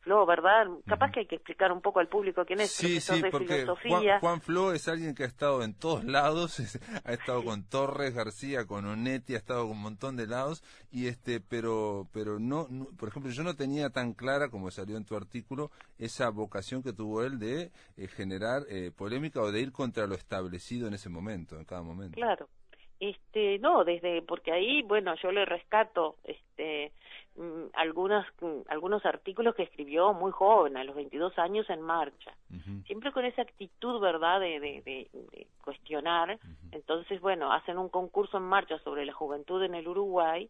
Flo, 0.08 0.24
¿verdad? 0.24 0.66
Capaz 0.86 1.12
que 1.12 1.20
hay 1.20 1.26
que 1.26 1.34
explicar 1.34 1.70
un 1.70 1.82
poco 1.82 2.00
al 2.00 2.08
público 2.08 2.42
quién 2.46 2.60
es. 2.60 2.70
Sí, 2.70 2.98
sí, 2.98 3.22
porque 3.30 3.66
Juan, 3.66 4.20
Juan, 4.20 4.40
Flo 4.40 4.72
es 4.72 4.88
alguien 4.88 5.14
que 5.14 5.24
ha 5.24 5.26
estado 5.26 5.62
en 5.62 5.74
todos 5.74 6.02
lados, 6.02 6.58
ha 7.04 7.12
estado 7.12 7.44
con 7.44 7.62
Torres, 7.64 8.14
García, 8.14 8.66
con 8.66 8.86
Onetti, 8.86 9.34
ha 9.34 9.36
estado 9.36 9.68
con 9.68 9.72
un 9.72 9.82
montón 9.82 10.16
de 10.16 10.26
lados, 10.26 10.64
y 10.90 11.08
este, 11.08 11.40
pero, 11.40 12.08
pero 12.14 12.38
no, 12.38 12.68
por 12.96 13.10
ejemplo, 13.10 13.30
yo 13.30 13.42
no 13.42 13.54
tenía 13.54 13.90
tan 13.90 14.14
clara, 14.14 14.48
como 14.48 14.70
salió 14.70 14.96
en 14.96 15.04
tu 15.04 15.14
artículo, 15.14 15.70
esa 15.98 16.30
vocación 16.30 16.82
que 16.82 16.94
tuvo 16.94 17.22
él 17.22 17.38
de 17.38 17.70
eh, 17.98 18.08
generar 18.08 18.62
eh, 18.70 18.90
polémica 18.96 19.42
o 19.42 19.52
de 19.52 19.60
ir 19.60 19.72
contra 19.72 20.06
lo 20.06 20.14
establecido 20.14 20.88
en 20.88 20.94
ese 20.94 21.10
momento, 21.10 21.58
en 21.58 21.66
cada 21.66 21.82
momento. 21.82 22.14
Claro. 22.14 22.48
Este, 23.00 23.58
no, 23.60 23.84
desde 23.84 24.22
porque 24.22 24.52
ahí, 24.52 24.82
bueno, 24.82 25.14
yo 25.22 25.30
le 25.30 25.44
rescato 25.44 26.16
este 26.24 26.92
mm, 27.36 27.66
algunos 27.74 28.26
mm, 28.40 28.62
algunos 28.68 29.06
artículos 29.06 29.54
que 29.54 29.62
escribió 29.62 30.12
muy 30.12 30.32
joven, 30.32 30.76
a 30.76 30.84
los 30.84 30.96
22 30.96 31.38
años 31.38 31.68
en 31.70 31.80
marcha. 31.80 32.32
Siempre 32.86 33.12
con 33.12 33.24
esa 33.24 33.42
actitud, 33.42 34.00
¿verdad?, 34.00 34.40
de, 34.40 34.58
de, 34.60 35.46
cuestionar. 35.62 36.38
Entonces, 36.72 37.20
bueno, 37.20 37.52
hacen 37.52 37.76
un 37.76 37.90
concurso 37.90 38.38
en 38.38 38.44
marcha 38.44 38.78
sobre 38.78 39.04
la 39.04 39.12
juventud 39.12 39.62
en 39.62 39.74
el 39.74 39.86
Uruguay 39.86 40.48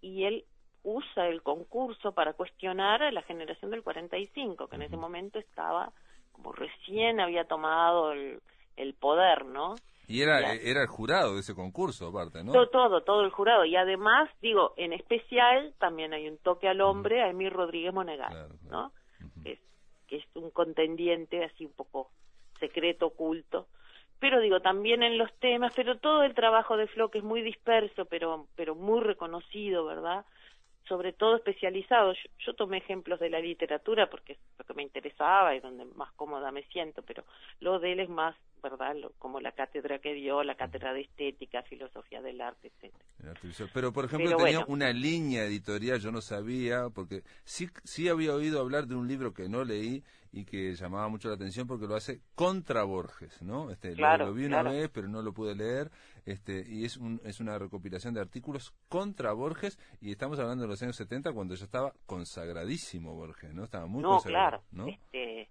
y 0.00 0.24
él 0.24 0.44
usa 0.82 1.28
el 1.28 1.42
concurso 1.42 2.12
para 2.12 2.32
cuestionar 2.32 3.02
a 3.02 3.12
la 3.12 3.22
generación 3.22 3.70
del 3.70 3.82
45, 3.82 4.68
que 4.68 4.76
en 4.76 4.82
ese 4.82 4.96
momento 4.96 5.38
estaba 5.38 5.92
como 6.32 6.52
recién 6.52 7.20
había 7.20 7.44
tomado 7.44 8.12
el, 8.12 8.40
el 8.76 8.94
poder, 8.94 9.44
¿no? 9.44 9.74
Y 10.08 10.22
era, 10.22 10.54
era 10.54 10.80
el 10.80 10.88
jurado 10.88 11.34
de 11.34 11.40
ese 11.40 11.54
concurso, 11.54 12.08
aparte, 12.08 12.42
¿no? 12.42 12.52
Todo, 12.52 12.68
todo, 12.68 13.02
todo 13.02 13.24
el 13.24 13.30
jurado. 13.30 13.66
Y 13.66 13.76
además, 13.76 14.30
digo, 14.40 14.72
en 14.78 14.94
especial 14.94 15.74
también 15.78 16.14
hay 16.14 16.28
un 16.28 16.38
toque 16.38 16.66
al 16.66 16.80
hombre, 16.80 17.22
a 17.22 17.28
Emir 17.28 17.52
Rodríguez 17.52 17.92
Monegal, 17.92 18.48
¿no? 18.70 18.90
que, 19.42 19.52
es, 19.52 19.60
que 20.06 20.16
es 20.16 20.24
un 20.34 20.50
contendiente 20.50 21.44
así 21.44 21.66
un 21.66 21.72
poco 21.72 22.10
secreto, 22.58 23.08
oculto. 23.08 23.66
Pero 24.18 24.40
digo, 24.40 24.60
también 24.60 25.02
en 25.02 25.18
los 25.18 25.32
temas, 25.40 25.72
pero 25.76 25.98
todo 25.98 26.22
el 26.22 26.34
trabajo 26.34 26.78
de 26.78 26.86
Flo, 26.88 27.10
que 27.10 27.18
es 27.18 27.24
muy 27.24 27.42
disperso, 27.42 28.06
pero, 28.06 28.46
pero 28.56 28.74
muy 28.74 29.00
reconocido, 29.00 29.84
¿verdad? 29.84 30.24
sobre 30.88 31.12
todo 31.12 31.36
especializados. 31.36 32.16
Yo, 32.38 32.54
tomé 32.54 32.78
ejemplos 32.78 33.20
de 33.20 33.30
la 33.30 33.40
literatura 33.40 34.08
porque 34.08 34.32
es 34.32 34.38
lo 34.58 34.64
que 34.64 34.74
me 34.74 34.82
interesaba 34.82 35.54
y 35.54 35.60
donde 35.60 35.84
más 35.84 36.12
cómoda 36.14 36.50
me 36.50 36.62
siento, 36.64 37.02
pero 37.02 37.24
lo 37.60 37.78
de 37.78 37.92
él 37.92 38.00
es 38.00 38.08
más, 38.08 38.34
¿verdad? 38.62 38.94
como 39.18 39.40
la 39.40 39.52
cátedra 39.52 39.98
que 39.98 40.14
dio, 40.14 40.42
la 40.42 40.56
cátedra 40.56 40.92
de 40.92 41.02
estética, 41.02 41.62
filosofía 41.62 42.22
del 42.22 42.40
arte, 42.40 42.68
etcétera. 42.68 43.04
Pero, 43.72 43.92
por 43.92 44.04
ejemplo, 44.04 44.36
tenía 44.36 44.64
una 44.66 44.92
línea 44.92 45.44
editorial, 45.44 46.00
yo 46.00 46.12
no 46.12 46.20
sabía, 46.20 46.88
porque 46.90 47.22
sí, 47.44 47.68
sí 47.84 48.08
había 48.08 48.34
oído 48.34 48.60
hablar 48.60 48.86
de 48.86 48.94
un 48.94 49.08
libro 49.08 49.34
que 49.34 49.48
no 49.48 49.64
leí 49.64 50.02
y 50.32 50.44
que 50.44 50.74
llamaba 50.74 51.08
mucho 51.08 51.28
la 51.28 51.34
atención 51.34 51.66
porque 51.66 51.86
lo 51.86 51.94
hace 51.96 52.20
contra 52.34 52.82
Borges, 52.84 53.42
¿no? 53.42 53.70
Este, 53.70 53.94
lo, 53.96 54.32
vi 54.32 54.44
una 54.44 54.62
vez, 54.62 54.90
pero 54.90 55.08
no 55.08 55.22
lo 55.22 55.32
pude 55.32 55.54
leer, 55.54 55.90
este, 56.26 56.64
y 56.68 56.84
es, 56.84 56.96
un, 56.96 57.20
es 57.24 57.40
una 57.40 57.58
recopilación 57.58 58.14
de 58.14 58.20
artículos 58.20 58.74
contra 58.88 59.32
Borges, 59.32 59.78
y 60.00 60.10
estamos 60.10 60.38
hablando 60.38 60.62
de 60.62 60.68
los 60.68 60.82
años 60.82 60.96
70 60.96 61.32
cuando 61.32 61.54
ya 61.54 61.64
estaba 61.64 61.92
consagradísimo 62.06 63.14
Borges, 63.14 63.54
¿no? 63.54 63.64
Estaba 63.64 63.86
muy 63.86 64.02
consagrado, 64.02 64.62
¿no? 64.70 64.88
Este, 64.88 65.48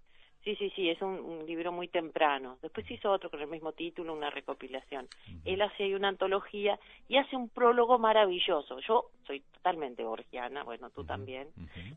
Sí, 0.48 0.56
sí, 0.56 0.72
sí, 0.74 0.88
es 0.88 1.02
un, 1.02 1.44
libro 1.46 1.72
muy 1.72 1.88
temprano. 1.88 2.56
Después 2.62 2.90
hizo 2.90 3.12
otro 3.12 3.28
con 3.28 3.38
el 3.42 3.48
mismo 3.48 3.72
título, 3.72 4.14
una 4.14 4.30
recopilación. 4.30 5.06
Él 5.44 5.60
hace 5.60 5.84
ahí 5.84 5.92
una 5.92 6.08
antología 6.08 6.80
y 7.06 7.18
hace 7.18 7.36
un 7.36 7.50
prólogo 7.50 7.98
maravilloso. 7.98 8.78
Yo 8.80 9.10
soy 9.26 9.40
totalmente 9.52 10.04
borgiana, 10.04 10.64
bueno, 10.64 10.88
tú 10.88 11.04
también, 11.04 11.48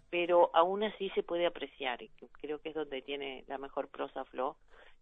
pero 0.10 0.52
aún 0.54 0.84
así 0.84 1.10
se 1.12 1.24
puede 1.24 1.46
apreciar 1.46 2.02
y 2.02 2.10
creo 2.42 2.60
que 2.60 2.70
es 2.70 2.76
donde 2.76 3.02
tiene 3.02 3.46
la 3.48 3.58
mejor 3.58 3.88
prosa 3.88 4.26
Flo, 4.26 4.58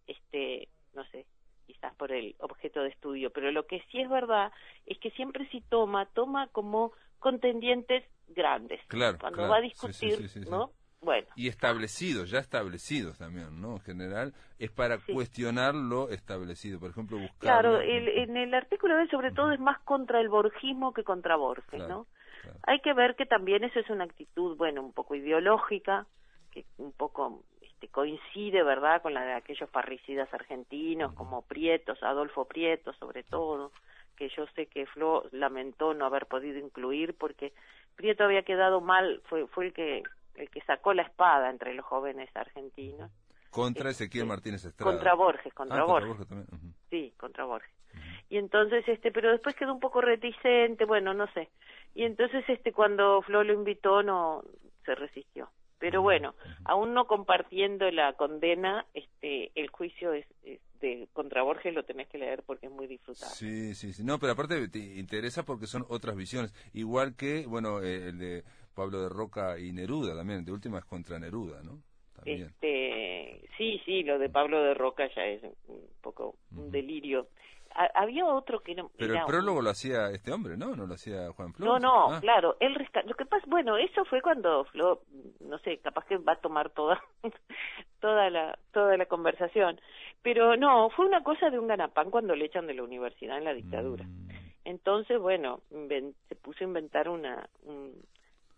este, 0.05 0.67
no 0.93 1.03
sé, 1.05 1.25
quizás 1.65 1.95
por 1.95 2.11
el 2.11 2.35
objeto 2.41 2.83
de 2.83 2.89
estudio, 2.89 3.31
pero 3.31 3.51
lo 3.51 3.65
que 3.65 3.81
sí 3.89 3.99
es 3.99 4.09
verdad 4.09 4.51
es 4.85 4.99
que 4.99 5.09
siempre 5.09 5.49
si 5.49 5.61
toma, 5.61 6.05
toma 6.13 6.49
como 6.49 6.91
contendientes 7.17 8.03
grandes. 8.27 8.79
Claro, 8.89 9.17
Cuando 9.19 9.47
va 9.47 9.57
a 9.57 9.61
discutir, 9.61 10.19
¿no? 10.47 10.71
Bueno. 11.01 11.27
Y 11.35 11.47
establecidos, 11.47 12.29
ya 12.29 12.39
establecidos 12.39 13.17
también, 13.17 13.61
¿no? 13.61 13.75
En 13.75 13.81
general, 13.81 14.33
es 14.57 14.69
para 14.69 14.97
cuestionar 14.97 15.73
lo 15.73 16.09
establecido. 16.09 16.79
Por 16.79 16.91
ejemplo, 16.91 17.17
buscar. 17.17 17.39
Claro, 17.39 17.81
en 17.81 18.35
el 18.35 18.53
artículo 18.53 18.97
de 18.97 19.07
sobre 19.07 19.31
todo 19.31 19.51
es 19.51 19.59
más 19.59 19.79
contra 19.79 20.19
el 20.19 20.29
borgismo 20.29 20.93
que 20.93 21.03
contra 21.03 21.35
Borges, 21.37 21.87
¿no? 21.87 22.07
Hay 22.63 22.79
que 22.79 22.93
ver 22.93 23.15
que 23.15 23.25
también 23.25 23.63
eso 23.63 23.79
es 23.79 23.89
una 23.89 24.05
actitud, 24.05 24.57
bueno, 24.57 24.81
un 24.81 24.93
poco 24.93 25.15
ideológica, 25.15 26.05
que 26.51 26.65
un 26.77 26.91
poco 26.91 27.43
este, 27.61 27.87
coincide, 27.87 28.63
¿verdad?, 28.63 29.01
con 29.01 29.13
la 29.13 29.23
de 29.23 29.33
aquellos 29.33 29.69
parricidas 29.69 30.33
argentinos 30.33 31.13
como 31.13 31.43
Prietos, 31.43 32.01
Adolfo 32.03 32.45
Prieto, 32.45 32.93
sobre 32.93 33.23
todo, 33.23 33.71
que 34.15 34.29
yo 34.29 34.45
sé 34.55 34.65
que 34.65 34.85
Flo 34.85 35.25
lamentó 35.31 35.93
no 35.93 36.05
haber 36.05 36.25
podido 36.25 36.57
incluir 36.57 37.15
porque 37.17 37.53
Prieto 37.95 38.23
había 38.23 38.43
quedado 38.43 38.81
mal, 38.81 39.21
fue, 39.25 39.47
fue 39.47 39.67
el 39.67 39.73
que 39.73 40.03
el 40.39 40.49
que 40.49 40.61
sacó 40.61 40.93
la 40.93 41.03
espada 41.03 41.49
entre 41.49 41.73
los 41.73 41.85
jóvenes 41.85 42.29
argentinos. 42.35 43.11
Contra 43.49 43.89
este, 43.89 44.05
Ezequiel 44.05 44.27
Martínez 44.27 44.63
Estrada. 44.63 44.91
Contra 44.91 45.13
Borges, 45.15 45.53
contra 45.53 45.81
ah, 45.81 45.85
Borges. 45.85 46.27
también. 46.27 46.47
Sí, 46.89 47.13
contra 47.17 47.45
Borges. 47.45 47.71
Y 48.29 48.37
entonces, 48.37 48.87
este, 48.87 49.11
pero 49.11 49.31
después 49.31 49.55
quedó 49.55 49.73
un 49.73 49.79
poco 49.79 50.01
reticente, 50.01 50.85
bueno, 50.85 51.13
no 51.13 51.25
sé. 51.33 51.49
Y 51.95 52.03
entonces, 52.03 52.43
este, 52.47 52.71
cuando 52.71 53.21
Flo 53.23 53.43
lo 53.43 53.53
invitó, 53.53 54.03
no 54.03 54.43
se 54.85 54.93
resistió. 54.93 55.49
Pero 55.79 56.01
bueno, 56.01 56.35
aún 56.65 56.93
no 56.93 57.07
compartiendo 57.07 57.89
la 57.89 58.13
condena, 58.13 58.85
este, 58.93 59.51
el 59.55 59.69
juicio 59.69 60.11
es, 60.13 60.25
de 60.81 61.07
contra 61.13 61.41
Borges 61.41 61.73
lo 61.73 61.83
tenés 61.83 62.07
que 62.09 62.17
leer 62.17 62.43
porque 62.45 62.67
es 62.67 62.71
muy 62.71 62.85
disfrutable. 62.85 63.33
Sí, 63.35 63.73
sí, 63.75 63.93
sí. 63.93 64.03
No, 64.03 64.19
pero 64.19 64.33
aparte 64.33 64.67
te 64.67 64.79
interesa 64.79 65.43
porque 65.43 65.67
son 65.67 65.85
otras 65.87 66.17
visiones. 66.17 66.53
Igual 66.73 67.15
que, 67.15 67.45
bueno, 67.47 67.81
eh, 67.81 68.09
el 68.09 68.19
de 68.19 68.43
Pablo 68.79 69.01
de 69.01 69.09
Roca 69.09 69.59
y 69.59 69.73
Neruda 69.73 70.15
también, 70.15 70.45
de 70.45 70.53
última 70.53 70.79
es 70.79 70.85
contra 70.85 71.19
Neruda, 71.19 71.61
¿no? 71.61 71.81
Este, 72.23 73.41
sí, 73.57 73.81
sí, 73.83 74.03
lo 74.03 74.17
de 74.17 74.29
Pablo 74.29 74.63
de 74.63 74.73
Roca 74.73 75.05
ya 75.13 75.25
es 75.25 75.43
un 75.67 75.81
poco 76.01 76.35
un 76.55 76.71
delirio. 76.71 77.27
había 77.93 78.25
otro 78.25 78.61
que 78.61 78.75
no. 78.75 78.89
Pero 78.97 79.15
el 79.15 79.25
prólogo 79.25 79.61
lo 79.61 79.69
hacía 79.69 80.11
este 80.11 80.31
hombre, 80.31 80.55
¿no? 80.55 80.77
No 80.77 80.87
lo 80.87 80.93
hacía 80.93 81.29
Juan. 81.33 81.53
No, 81.57 81.77
no, 81.77 82.13
ah. 82.13 82.21
claro. 82.21 82.55
Él 82.61 82.73
Lo 83.05 83.15
que 83.15 83.25
pasa, 83.25 83.43
bueno, 83.47 83.75
eso 83.75 84.05
fue 84.05 84.21
cuando 84.21 84.63
Flo, 84.71 85.01
no 85.41 85.59
sé, 85.59 85.79
capaz 85.79 86.05
que 86.05 86.17
va 86.17 86.33
a 86.33 86.39
tomar 86.39 86.69
toda, 86.69 87.01
toda 87.99 88.29
la, 88.29 88.57
toda 88.71 88.95
la 88.95 89.07
conversación. 89.07 89.77
Pero 90.21 90.55
no, 90.55 90.89
fue 90.91 91.05
una 91.05 91.21
cosa 91.21 91.49
de 91.49 91.59
un 91.59 91.67
ganapán 91.67 92.11
cuando 92.11 92.33
le 92.33 92.45
echan 92.45 92.65
de 92.65 92.75
la 92.75 92.83
universidad 92.83 93.37
en 93.37 93.43
la 93.43 93.53
dictadura. 93.53 94.05
Mm. 94.05 94.29
Entonces, 94.63 95.19
bueno, 95.19 95.61
se 96.29 96.35
puso 96.35 96.63
a 96.63 96.67
inventar 96.67 97.09
una, 97.09 97.49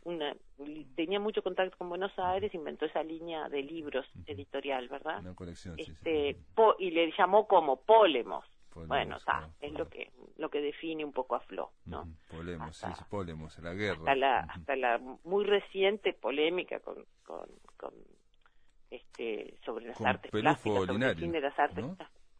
una 0.03 0.35
tenía 0.95 1.19
mucho 1.19 1.41
contacto 1.41 1.77
con 1.77 1.89
Buenos 1.89 2.17
Aires, 2.17 2.53
inventó 2.53 2.85
esa 2.85 3.03
línea 3.03 3.49
de 3.49 3.61
libros 3.61 4.05
editorial, 4.25 4.87
¿verdad? 4.87 5.19
Una 5.19 5.35
colección, 5.35 5.75
este, 5.77 6.37
y 6.79 6.91
le 6.91 7.11
llamó 7.17 7.47
como 7.47 7.81
Polemos. 7.81 8.45
bueno, 8.73 9.17
está, 9.17 9.49
es 9.59 9.73
lo 9.73 9.87
que 9.87 10.11
lo 10.37 10.49
que 10.49 10.61
define 10.61 11.05
un 11.05 11.11
poco 11.11 11.35
a 11.35 11.39
Flo, 11.41 11.71
¿no? 11.85 12.07
Polemos, 12.29 12.77
sí, 12.77 12.87
Polemos, 13.09 13.57
la 13.59 13.73
guerra. 13.73 13.99
Hasta 13.99 14.15
la, 14.15 14.39
hasta 14.39 14.75
la 14.75 14.97
muy 15.23 15.45
reciente 15.45 16.13
polémica 16.13 16.79
con, 16.79 17.05
con, 17.23 17.47
con 17.77 17.93
este 18.89 19.55
sobre 19.63 19.87
las 19.87 20.01
artes 20.01 20.31
plásticas, 20.31 20.85
sobre 20.85 21.09
el 21.09 21.15
fin 21.15 21.31
de 21.31 21.41
las 21.41 21.57
artes 21.57 21.85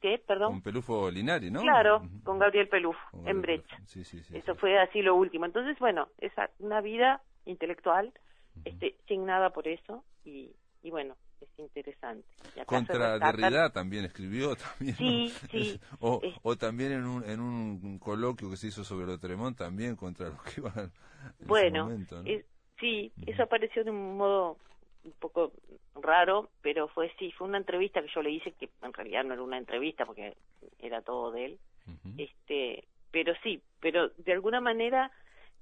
¿Qué? 0.01 0.20
Perdón. 0.25 0.53
Con 0.53 0.62
Pelufo 0.63 1.12
Linari, 1.12 1.51
¿no? 1.51 1.62
Claro, 1.62 2.01
con 2.24 2.39
Gabriel 2.39 2.68
Pelufo, 2.68 3.00
en 3.24 3.39
Brecha. 3.41 3.77
Sí, 3.86 4.03
sí, 4.03 4.24
sí, 4.24 4.36
Eso 4.36 4.56
fue 4.56 4.80
así 4.80 5.03
lo 5.03 5.15
último. 5.15 5.46
Entonces, 5.46 5.77
bueno, 5.77 6.08
es 6.18 6.34
una 6.58 6.82
vida 6.82 7.22
intelectual, 7.45 8.13
este, 8.65 8.95
signada 9.07 9.51
por 9.51 9.67
eso 9.67 10.03
y, 10.25 10.51
y 10.83 10.91
bueno, 10.91 11.15
es 11.41 11.50
interesante. 11.57 12.27
Contra 12.65 13.17
Derrida 13.17 13.71
también 13.71 14.05
escribió, 14.05 14.55
también. 14.77 14.95
Sí, 14.95 15.29
sí. 15.50 15.79
o, 16.00 16.21
o 16.43 16.55
también 16.55 16.91
en 16.93 17.05
un, 17.05 17.24
en 17.24 17.39
un 17.39 18.00
coloquio 18.00 18.50
que 18.50 18.57
se 18.57 18.67
hizo 18.67 18.83
sobre 18.83 19.05
lo 19.05 19.19
Tremont, 19.19 19.57
también 19.57 19.95
contra 19.95 20.29
los 20.29 20.41
que 20.43 20.62
iban. 20.62 20.91
Bueno, 21.45 21.89
sí, 22.79 23.12
eso 23.25 23.43
apareció 23.43 23.83
de 23.83 23.91
un 23.91 24.17
modo 24.17 24.57
un 25.03 25.13
poco 25.13 25.51
raro, 25.95 26.50
pero 26.62 26.88
fue 26.88 27.12
sí, 27.17 27.31
fue 27.31 27.48
una 27.48 27.57
entrevista 27.57 28.01
que 28.01 28.12
yo 28.13 28.21
le 28.21 28.31
hice, 28.31 28.51
que 28.53 28.69
en 28.81 28.93
realidad 28.93 29.24
no 29.24 29.33
era 29.33 29.43
una 29.43 29.57
entrevista 29.57 30.05
porque 30.05 30.36
era 30.79 31.01
todo 31.01 31.31
de 31.31 31.45
él. 31.45 31.60
Este, 32.17 32.88
pero 33.12 33.33
sí, 33.43 33.62
pero 33.79 34.10
de 34.17 34.31
alguna 34.31 34.62
manera 34.62 35.12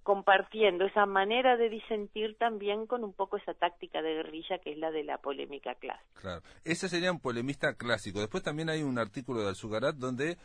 compartiendo 0.03 0.85
esa 0.85 1.05
manera 1.05 1.57
de 1.57 1.69
disentir 1.69 2.37
también 2.37 2.87
con 2.87 3.03
un 3.03 3.13
poco 3.13 3.37
esa 3.37 3.53
táctica 3.53 4.01
de 4.01 4.15
guerrilla 4.15 4.57
que 4.59 4.71
es 4.71 4.77
la 4.77 4.91
de 4.91 5.03
la 5.03 5.17
polémica 5.17 5.75
clásica. 5.75 6.21
Claro, 6.21 6.41
ese 6.63 6.89
sería 6.89 7.11
un 7.11 7.19
polemista 7.19 7.75
clásico. 7.75 8.19
Después 8.19 8.43
también 8.43 8.69
hay 8.69 8.81
un 8.81 8.97
artículo 8.97 9.41
de 9.41 9.49
Alzugarat 9.49 9.95
donde 9.95 10.37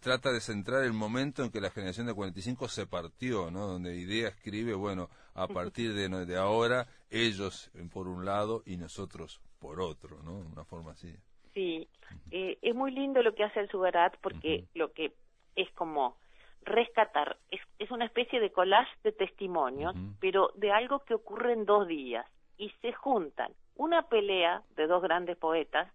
trata 0.00 0.32
de 0.32 0.40
centrar 0.40 0.84
el 0.84 0.92
momento 0.92 1.44
en 1.44 1.50
que 1.50 1.60
la 1.60 1.70
generación 1.70 2.06
de 2.06 2.14
45 2.14 2.68
se 2.68 2.86
partió, 2.86 3.50
¿no? 3.50 3.66
Donde 3.66 3.96
Idea 3.96 4.28
escribe, 4.28 4.74
bueno, 4.74 5.08
a 5.34 5.46
partir 5.46 5.92
de, 5.94 6.08
de 6.26 6.36
ahora 6.36 6.86
ellos 7.10 7.70
por 7.92 8.08
un 8.08 8.24
lado 8.24 8.62
y 8.66 8.76
nosotros 8.76 9.40
por 9.58 9.80
otro, 9.80 10.22
¿no? 10.22 10.38
Una 10.38 10.64
forma 10.64 10.92
así. 10.92 11.14
Sí, 11.54 11.86
eh, 12.30 12.58
es 12.62 12.74
muy 12.74 12.90
lindo 12.92 13.22
lo 13.22 13.34
que 13.34 13.44
hace 13.44 13.60
Alzugarat 13.60 14.16
porque 14.20 14.64
lo 14.74 14.92
que 14.92 15.12
es 15.54 15.70
como 15.72 16.16
rescatar. 16.64 17.36
Es, 17.50 17.60
es 17.78 17.90
una 17.90 18.04
especie 18.04 18.40
de 18.40 18.50
collage 18.52 18.90
de 19.04 19.12
testimonios, 19.12 19.94
pero 20.20 20.50
de 20.54 20.72
algo 20.72 21.00
que 21.00 21.14
ocurre 21.14 21.52
en 21.52 21.64
dos 21.66 21.86
días. 21.86 22.26
Y 22.58 22.70
se 22.80 22.92
juntan 22.92 23.52
una 23.76 24.02
pelea 24.02 24.62
de 24.76 24.86
dos 24.86 25.02
grandes 25.02 25.36
poetas, 25.36 25.88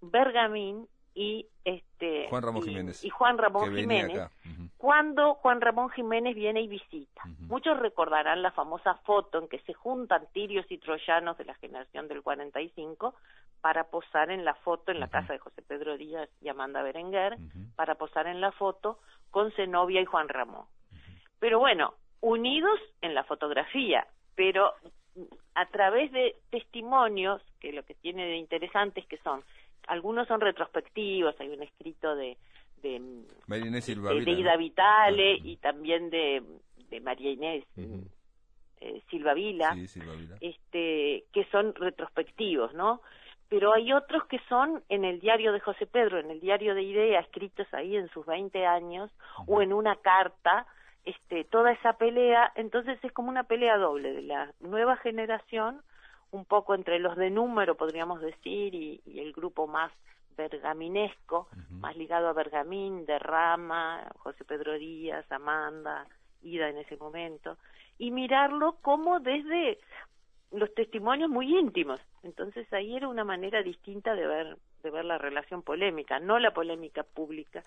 Bergamín 0.00 0.86
y 1.14 1.46
este 1.64 2.26
Juan 2.28 2.42
Ramón 2.42 2.62
y- 2.62 2.68
Jiménez, 2.68 3.04
y 3.04 3.10
Juan 3.10 3.38
Ramón 3.38 3.74
Jiménez 3.74 4.28
cuando 4.76 5.34
Juan 5.36 5.60
Ramón 5.62 5.88
Jiménez 5.90 6.34
viene 6.34 6.60
y 6.60 6.68
visita. 6.68 7.22
Muchos 7.48 7.78
recordarán 7.78 8.42
la 8.42 8.50
famosa 8.50 8.94
foto 9.06 9.38
en 9.38 9.48
que 9.48 9.58
se 9.60 9.72
juntan 9.72 10.26
tirios 10.32 10.66
y 10.70 10.76
troyanos 10.76 11.38
de 11.38 11.44
la 11.46 11.54
generación 11.54 12.06
del 12.08 12.20
45 12.22 13.14
para 13.62 13.84
posar 13.84 14.30
en 14.30 14.44
la 14.44 14.54
foto 14.56 14.92
en 14.92 15.00
la 15.00 15.08
casa 15.08 15.32
de 15.32 15.38
José 15.38 15.62
Pedro 15.62 15.96
Díaz 15.96 16.28
y 16.42 16.48
Amanda 16.50 16.82
Berenguer, 16.82 17.38
para 17.76 17.94
posar 17.94 18.26
en 18.26 18.42
la 18.42 18.52
foto 18.52 18.98
con 19.34 19.50
Zenobia 19.56 20.00
y 20.00 20.04
Juan 20.04 20.28
Ramón. 20.28 20.64
Pero 21.40 21.58
bueno, 21.58 21.94
unidos 22.20 22.78
en 23.02 23.14
la 23.14 23.24
fotografía, 23.24 24.06
pero 24.36 24.72
a 25.56 25.66
través 25.66 26.12
de 26.12 26.36
testimonios, 26.50 27.42
que 27.58 27.72
lo 27.72 27.82
que 27.82 27.94
tiene 27.94 28.26
de 28.26 28.36
interesante 28.36 29.00
es 29.00 29.06
que 29.06 29.18
son, 29.18 29.42
algunos 29.88 30.28
son 30.28 30.40
retrospectivos, 30.40 31.34
hay 31.40 31.48
un 31.48 31.64
escrito 31.64 32.14
de, 32.14 32.36
de, 32.80 33.00
Vitale 34.56 35.34
y 35.42 35.56
también 35.56 36.10
de, 36.10 36.40
de 36.90 37.00
María 37.00 37.32
Inés 37.32 37.64
eh, 37.76 39.02
Silva 39.10 39.34
Vila, 39.34 39.74
Sí, 39.74 39.88
Silva 39.88 40.14
Vila. 40.14 40.36
este, 40.40 41.24
que 41.32 41.44
son 41.50 41.74
retrospectivos, 41.74 42.72
¿no? 42.72 43.00
Pero 43.54 43.72
hay 43.72 43.92
otros 43.92 44.24
que 44.24 44.40
son 44.48 44.82
en 44.88 45.04
el 45.04 45.20
diario 45.20 45.52
de 45.52 45.60
José 45.60 45.86
Pedro, 45.86 46.18
en 46.18 46.28
el 46.28 46.40
diario 46.40 46.74
de 46.74 46.82
Idea, 46.82 47.20
escritos 47.20 47.72
ahí 47.72 47.96
en 47.96 48.08
sus 48.08 48.26
20 48.26 48.66
años, 48.66 49.12
o 49.46 49.62
en 49.62 49.72
una 49.72 49.94
carta, 49.94 50.66
este, 51.04 51.44
toda 51.44 51.70
esa 51.70 51.92
pelea, 51.92 52.50
entonces 52.56 52.98
es 53.04 53.12
como 53.12 53.28
una 53.28 53.44
pelea 53.44 53.78
doble 53.78 54.12
de 54.12 54.22
la 54.22 54.52
nueva 54.58 54.96
generación, 54.96 55.82
un 56.32 56.44
poco 56.44 56.74
entre 56.74 56.98
los 56.98 57.16
de 57.16 57.30
número, 57.30 57.76
podríamos 57.76 58.20
decir, 58.20 58.74
y, 58.74 59.00
y 59.06 59.20
el 59.20 59.32
grupo 59.32 59.68
más 59.68 59.92
bergaminesco, 60.36 61.46
más 61.70 61.96
ligado 61.96 62.26
a 62.26 62.32
Bergamín, 62.32 63.06
de 63.06 63.20
Rama, 63.20 64.02
José 64.18 64.44
Pedro 64.44 64.72
Díaz, 64.72 65.30
Amanda, 65.30 66.08
Ida 66.42 66.70
en 66.70 66.78
ese 66.78 66.96
momento, 66.96 67.56
y 67.98 68.10
mirarlo 68.10 68.78
como 68.82 69.20
desde 69.20 69.78
los 70.54 70.72
testimonios 70.74 71.28
muy 71.30 71.56
íntimos. 71.58 72.00
Entonces 72.22 72.70
ahí 72.72 72.96
era 72.96 73.08
una 73.08 73.24
manera 73.24 73.62
distinta 73.62 74.14
de 74.14 74.26
ver 74.26 74.56
de 74.82 74.90
ver 74.90 75.04
la 75.04 75.16
relación 75.18 75.62
polémica, 75.62 76.20
no 76.20 76.38
la 76.38 76.52
polémica 76.52 77.02
pública, 77.04 77.62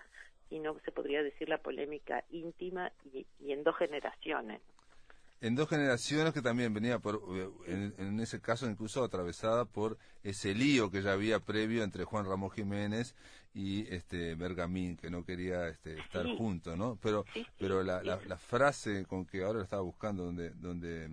sino 0.48 0.78
se 0.84 0.92
podría 0.92 1.22
decir 1.22 1.48
la 1.48 1.58
polémica 1.58 2.24
íntima 2.30 2.92
y, 3.12 3.26
y 3.40 3.52
en 3.52 3.64
dos 3.64 3.76
generaciones. 3.76 4.60
En 5.40 5.54
dos 5.54 5.68
generaciones 5.68 6.32
que 6.32 6.42
también 6.42 6.72
venía 6.74 6.98
por, 6.98 7.20
eh, 7.30 7.48
en, 7.66 7.94
en 7.98 8.20
ese 8.20 8.40
caso 8.40 8.68
incluso 8.68 9.04
atravesada 9.04 9.64
por 9.64 9.96
ese 10.24 10.54
lío 10.54 10.90
que 10.90 11.02
ya 11.02 11.12
había 11.12 11.38
previo 11.40 11.82
entre 11.84 12.04
Juan 12.04 12.24
Ramón 12.24 12.50
Jiménez 12.50 13.14
y 13.54 13.92
este 13.92 14.34
Bergamín, 14.36 14.96
que 14.96 15.10
no 15.10 15.24
quería 15.24 15.68
este, 15.68 15.98
estar 15.98 16.24
Sí. 16.24 16.36
juntos, 16.36 16.76
¿no? 16.76 16.98
Pero, 17.02 17.24
Sí, 17.34 17.42
sí, 17.44 17.50
pero 17.58 17.82
la, 17.84 18.02
la, 18.02 18.18
la 18.26 18.36
frase 18.36 19.04
con 19.06 19.26
que 19.26 19.42
ahora 19.42 19.58
la 19.58 19.64
estaba 19.64 19.82
buscando, 19.82 20.24
donde, 20.24 20.50
donde 20.50 21.08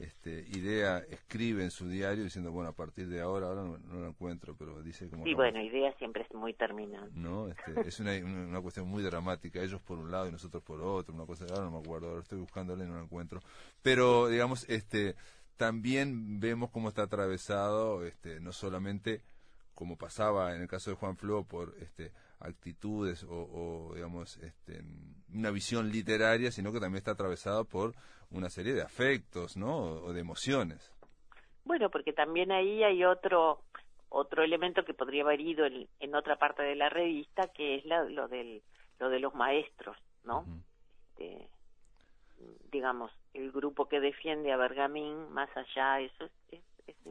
este, 0.00 0.44
Idea 0.48 0.98
escribe 1.10 1.64
en 1.64 1.70
su 1.70 1.88
diario 1.88 2.24
diciendo, 2.24 2.52
bueno, 2.52 2.70
a 2.70 2.72
partir 2.72 3.08
de 3.08 3.20
ahora, 3.20 3.46
ahora 3.48 3.62
no, 3.62 3.78
no 3.78 4.00
lo 4.00 4.08
encuentro, 4.08 4.54
pero 4.56 4.82
dice 4.82 5.08
como... 5.08 5.26
Y 5.26 5.34
bueno, 5.34 5.60
idea 5.60 5.92
siempre 5.98 6.22
es 6.22 6.34
muy 6.34 6.54
terminante. 6.54 7.12
¿no? 7.14 7.48
Este, 7.48 7.88
es 7.88 8.00
una, 8.00 8.12
una, 8.16 8.60
cuestión 8.60 8.88
muy 8.88 9.02
dramática, 9.02 9.60
ellos 9.60 9.80
por 9.82 9.98
un 9.98 10.10
lado 10.10 10.28
y 10.28 10.32
nosotros 10.32 10.62
por 10.62 10.80
otro, 10.80 11.14
una 11.14 11.26
cosa, 11.26 11.46
ahora 11.50 11.64
no 11.64 11.72
me 11.72 11.78
acuerdo, 11.78 12.08
ahora 12.08 12.22
estoy 12.22 12.38
buscándole 12.38 12.84
y 12.84 12.88
no 12.88 12.94
la 12.94 13.02
encuentro. 13.02 13.40
Pero, 13.82 14.28
digamos, 14.28 14.68
este, 14.68 15.16
también 15.56 16.40
vemos 16.40 16.70
cómo 16.70 16.88
está 16.88 17.02
atravesado, 17.02 18.04
este, 18.04 18.40
no 18.40 18.52
solamente 18.52 19.22
como 19.74 19.96
pasaba 19.96 20.56
en 20.56 20.62
el 20.62 20.68
caso 20.68 20.90
de 20.90 20.96
Juan 20.96 21.16
Flo 21.16 21.44
por 21.44 21.74
este, 21.80 22.10
actitudes 22.40 23.24
o, 23.24 23.30
o, 23.90 23.94
digamos, 23.94 24.36
este, 24.38 24.82
una 25.32 25.50
visión 25.50 25.90
literaria, 25.90 26.50
sino 26.50 26.72
que 26.72 26.80
también 26.80 26.98
está 26.98 27.12
atravesado 27.12 27.64
por 27.64 27.94
una 28.30 28.48
serie 28.50 28.74
de 28.74 28.82
afectos, 28.82 29.56
¿no? 29.56 29.76
O, 29.78 30.12
de 30.12 30.20
emociones. 30.20 30.92
Bueno, 31.64 31.90
porque 31.90 32.12
también 32.12 32.52
ahí 32.52 32.82
hay 32.82 33.04
otro 33.04 33.62
otro 34.10 34.42
elemento 34.42 34.84
que 34.86 34.94
podría 34.94 35.22
haber 35.22 35.40
ido 35.40 35.66
en, 35.66 35.86
en 36.00 36.14
otra 36.14 36.36
parte 36.38 36.62
de 36.62 36.74
la 36.76 36.88
revista, 36.88 37.48
que 37.48 37.74
es 37.76 37.84
la- 37.84 38.04
lo 38.04 38.26
del 38.28 38.62
lo 38.98 39.10
de 39.10 39.20
los 39.20 39.34
maestros, 39.34 39.96
¿no? 40.24 40.46
Este, 41.18 41.48
digamos, 42.70 43.12
el 43.34 43.52
grupo 43.52 43.86
que 43.88 44.00
defiende 44.00 44.52
a 44.52 44.56
Bergamín, 44.56 45.30
más 45.32 45.48
allá, 45.56 46.00
eso 46.00 46.24
es, 46.24 46.30
es, 46.30 46.30
es 46.30 46.37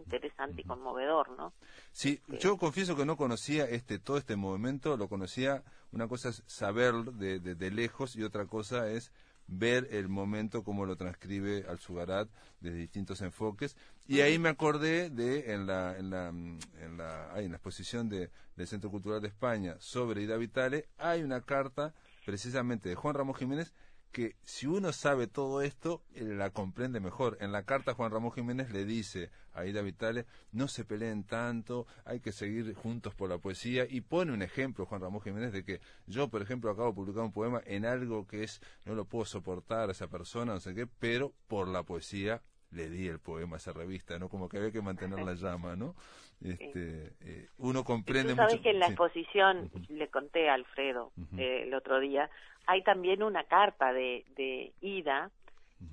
interesante 0.08 0.62
y 0.62 0.64
conmovedor, 0.64 1.30
¿no? 1.38 1.54
Sí, 1.92 2.22
yo 2.40 2.58
confieso 2.58 2.96
que 2.96 3.06
no 3.06 3.18
conocía 3.18 3.66
este 3.66 4.00
todo 4.00 4.18
este 4.18 4.36
movimiento, 4.36 4.96
lo 4.98 5.10
conocía, 5.10 5.64
una 5.92 6.08
cosa 6.08 6.30
es 6.30 6.44
saber 6.48 6.94
de, 6.94 7.40
de, 7.40 7.56
de 7.56 7.72
lejos 7.72 8.16
y 8.16 8.24
otra 8.24 8.46
cosa 8.46 8.90
es 8.90 9.12
ver 9.48 9.88
el 9.92 10.10
momento 10.10 10.64
como 10.64 10.86
lo 10.86 10.96
transcribe 10.98 11.66
Al-Sugarat 11.68 12.30
desde 12.60 12.78
distintos 12.78 13.22
enfoques 13.22 13.78
y 14.08 14.20
ahí 14.22 14.40
me 14.40 14.50
acordé 14.50 15.10
de 15.10 15.54
en 15.54 15.66
la 15.66 15.98
en 15.98 16.10
la 16.10 16.32
mm, 16.32 16.60
en 16.82 16.98
la, 16.98 17.34
ay, 17.34 17.46
en 17.46 17.52
la 17.52 17.58
exposición 17.58 18.10
de, 18.10 18.30
del 18.56 18.68
Centro 18.68 18.92
Cultural 18.92 19.22
de 19.22 19.30
España 19.30 19.76
sobre 19.80 20.22
Ida 20.22 20.36
Vitale 20.36 20.90
hay 20.98 21.24
una 21.24 21.42
carta 21.42 21.94
precisamente 22.26 22.90
de 22.90 22.96
Juan 22.96 23.16
Ramón 23.16 23.36
Jiménez 23.36 23.74
que 24.12 24.36
si 24.42 24.68
uno 24.68 24.92
sabe 24.92 25.28
todo 25.28 25.62
esto, 25.62 26.02
la 26.16 26.50
comprende 26.50 27.00
mejor. 27.00 27.38
En 27.40 27.52
la 27.52 27.64
carta 27.64 27.94
Juan 27.94 28.12
Ramón 28.12 28.32
Jiménez 28.32 28.72
le 28.72 28.86
dice 28.86 29.30
a 29.54 29.66
Ida 29.66 29.82
Vitale, 29.82 30.26
no 30.52 30.68
se 30.68 30.86
peleen 30.86 31.24
tanto, 31.24 31.88
hay 32.06 32.20
que 32.20 32.32
seguir 32.32 32.74
juntos 32.74 33.14
por 33.16 33.30
la 33.30 33.38
poesía, 33.38 33.86
y 33.90 34.02
pone 34.02 34.34
un 34.34 34.42
ejemplo 34.42 34.86
Juan 34.86 35.02
Ramón 35.02 35.22
Jiménez 35.22 35.52
de 35.52 35.64
que 35.64 35.80
yo, 36.06 36.30
por 36.30 36.42
ejemplo, 36.42 36.72
acabo 36.72 36.90
de 36.90 36.96
publicar 36.96 37.24
un 37.24 37.32
poema 37.32 37.62
en 37.66 37.86
algo 37.86 38.28
que 38.28 38.44
es, 38.44 38.62
no 38.86 38.96
lo 38.96 39.06
puedo 39.06 39.26
soportar 39.26 39.90
a 39.90 39.92
esa 39.92 40.08
persona, 40.08 40.54
no 40.54 40.60
sé 40.60 40.74
qué, 40.74 40.88
pero 40.88 41.34
por 41.48 41.68
la 41.68 41.84
poesía 41.84 42.42
le 42.72 42.90
di 42.90 43.08
el 43.08 43.20
poema 43.20 43.56
a 43.56 43.58
esa 43.58 43.72
revista, 43.72 44.20
¿no? 44.20 44.30
Como 44.30 44.50
que 44.50 44.58
había 44.58 44.72
que 44.72 44.82
mantener 44.82 45.20
la 45.24 45.36
llama, 45.36 45.76
¿no? 45.76 45.96
Este, 46.42 47.14
eh, 47.22 47.48
uno 47.58 47.84
comprende 47.84 48.34
Tú 48.34 48.36
sabes 48.36 48.54
mucho. 48.54 48.64
que 48.64 48.70
en 48.72 48.80
la 48.80 48.88
sí. 48.88 48.92
exposición, 48.94 49.72
le 49.90 50.08
conté 50.10 50.50
a 50.50 50.54
Alfredo 50.54 51.12
eh, 51.38 51.64
el 51.64 51.74
otro 51.74 52.00
día, 52.00 52.30
hay 52.68 52.84
también 52.84 53.24
una 53.24 53.46
carta 53.46 53.94
de, 53.94 54.26
de 54.36 54.74
Ida 54.82 55.32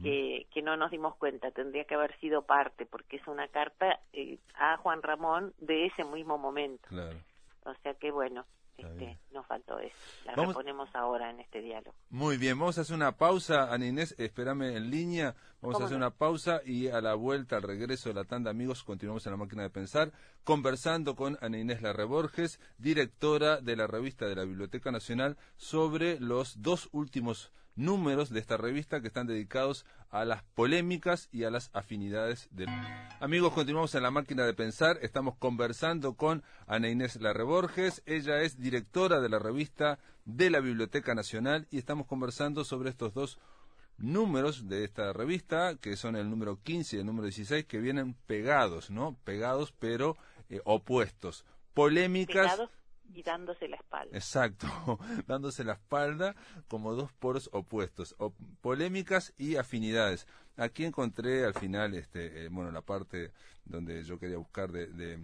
que, 0.02 0.46
que 0.52 0.62
no 0.62 0.76
nos 0.76 0.90
dimos 0.90 1.14
cuenta, 1.16 1.50
tendría 1.50 1.84
que 1.84 1.94
haber 1.94 2.18
sido 2.18 2.42
parte, 2.42 2.86
porque 2.86 3.16
es 3.16 3.26
una 3.26 3.48
carta 3.48 4.00
eh, 4.12 4.38
a 4.54 4.76
Juan 4.78 5.02
Ramón 5.02 5.52
de 5.58 5.86
ese 5.86 6.04
mismo 6.04 6.38
momento. 6.38 6.88
Claro. 6.88 7.16
O 7.64 7.74
sea 7.82 7.94
que 7.94 8.10
bueno, 8.10 8.44
este, 8.76 9.18
nos 9.32 9.46
faltó 9.46 9.78
eso. 9.78 9.94
La 10.24 10.34
Vamos- 10.34 10.54
reponemos 10.54 10.88
ahora 10.94 11.30
en 11.30 11.40
este 11.40 11.60
diálogo. 11.60 11.94
Muy 12.10 12.36
bien, 12.36 12.58
vamos 12.58 12.76
a 12.78 12.82
hacer 12.82 12.94
una 12.96 13.12
pausa, 13.16 13.72
Ana 13.72 13.86
Inés, 13.86 14.14
espérame 14.18 14.76
en 14.76 14.90
línea, 14.90 15.34
vamos 15.60 15.76
a 15.76 15.78
¿Cómo 15.78 15.86
hacer 15.86 15.98
no? 15.98 16.06
una 16.06 16.10
pausa 16.14 16.60
y 16.64 16.88
a 16.88 17.00
la 17.00 17.14
vuelta, 17.14 17.56
al 17.56 17.62
regreso 17.62 18.08
de 18.08 18.14
la 18.16 18.24
tanda, 18.24 18.50
amigos, 18.50 18.82
continuamos 18.84 19.24
en 19.26 19.32
la 19.32 19.36
máquina 19.38 19.62
de 19.62 19.70
pensar, 19.70 20.12
conversando 20.44 21.14
con 21.16 21.38
Ana 21.40 21.58
Inés 21.58 21.82
Larreborges, 21.82 22.60
directora 22.78 23.60
de 23.60 23.76
la 23.76 23.86
revista 23.86 24.26
de 24.26 24.36
la 24.36 24.44
Biblioteca 24.44 24.90
Nacional, 24.90 25.36
sobre 25.56 26.20
los 26.20 26.62
dos 26.62 26.88
últimos 26.92 27.52
números 27.76 28.30
de 28.30 28.40
esta 28.40 28.56
revista 28.56 29.00
que 29.00 29.08
están 29.08 29.26
dedicados 29.26 29.84
a 30.10 30.24
las 30.24 30.42
polémicas 30.42 31.28
y 31.32 31.44
a 31.44 31.50
las 31.50 31.70
afinidades 31.72 32.48
del... 32.50 32.68
Amigos, 33.20 33.52
continuamos 33.52 33.94
en 33.94 34.02
la 34.02 34.10
máquina 34.10 34.44
de 34.44 34.54
pensar, 34.54 34.98
estamos 35.02 35.36
conversando 35.36 36.14
con 36.14 36.42
Ana 36.66 36.88
Inés 36.88 37.16
Larreborges, 37.16 38.02
ella 38.06 38.42
es 38.42 38.60
directora 38.60 39.20
de 39.20 39.28
la 39.28 39.38
revista 39.38 39.98
de 40.24 40.50
la 40.50 40.60
Biblioteca 40.60 41.14
Nacional 41.14 41.66
y 41.70 41.78
estamos 41.78 42.06
conversando 42.06 42.64
sobre 42.64 42.90
estos 42.90 43.14
dos 43.14 43.38
números 43.98 44.68
de 44.68 44.84
esta 44.84 45.12
revista, 45.12 45.76
que 45.76 45.96
son 45.96 46.16
el 46.16 46.30
número 46.30 46.60
15 46.62 46.96
y 46.96 47.00
el 47.00 47.06
número 47.06 47.24
16, 47.26 47.64
que 47.66 47.78
vienen 47.78 48.14
pegados, 48.26 48.90
¿no? 48.90 49.16
Pegados 49.24 49.72
pero 49.78 50.16
eh, 50.48 50.60
opuestos. 50.64 51.44
Polémicas... 51.74 52.60
y 53.14 53.22
dándose 53.22 53.68
la 53.68 53.76
espalda. 53.76 54.16
Exacto, 54.16 54.66
dándose 55.26 55.64
la 55.64 55.74
espalda 55.74 56.34
como 56.68 56.94
dos 56.94 57.12
poros 57.12 57.48
opuestos, 57.52 58.14
polémicas 58.60 59.32
y 59.38 59.56
afinidades. 59.56 60.26
Aquí 60.56 60.84
encontré 60.84 61.44
al 61.44 61.54
final, 61.54 61.94
este, 61.94 62.44
eh, 62.44 62.48
bueno, 62.50 62.70
la 62.70 62.82
parte 62.82 63.32
donde 63.64 64.02
yo 64.04 64.18
quería 64.18 64.36
buscar 64.36 64.70
de, 64.70 64.86
de, 64.88 65.18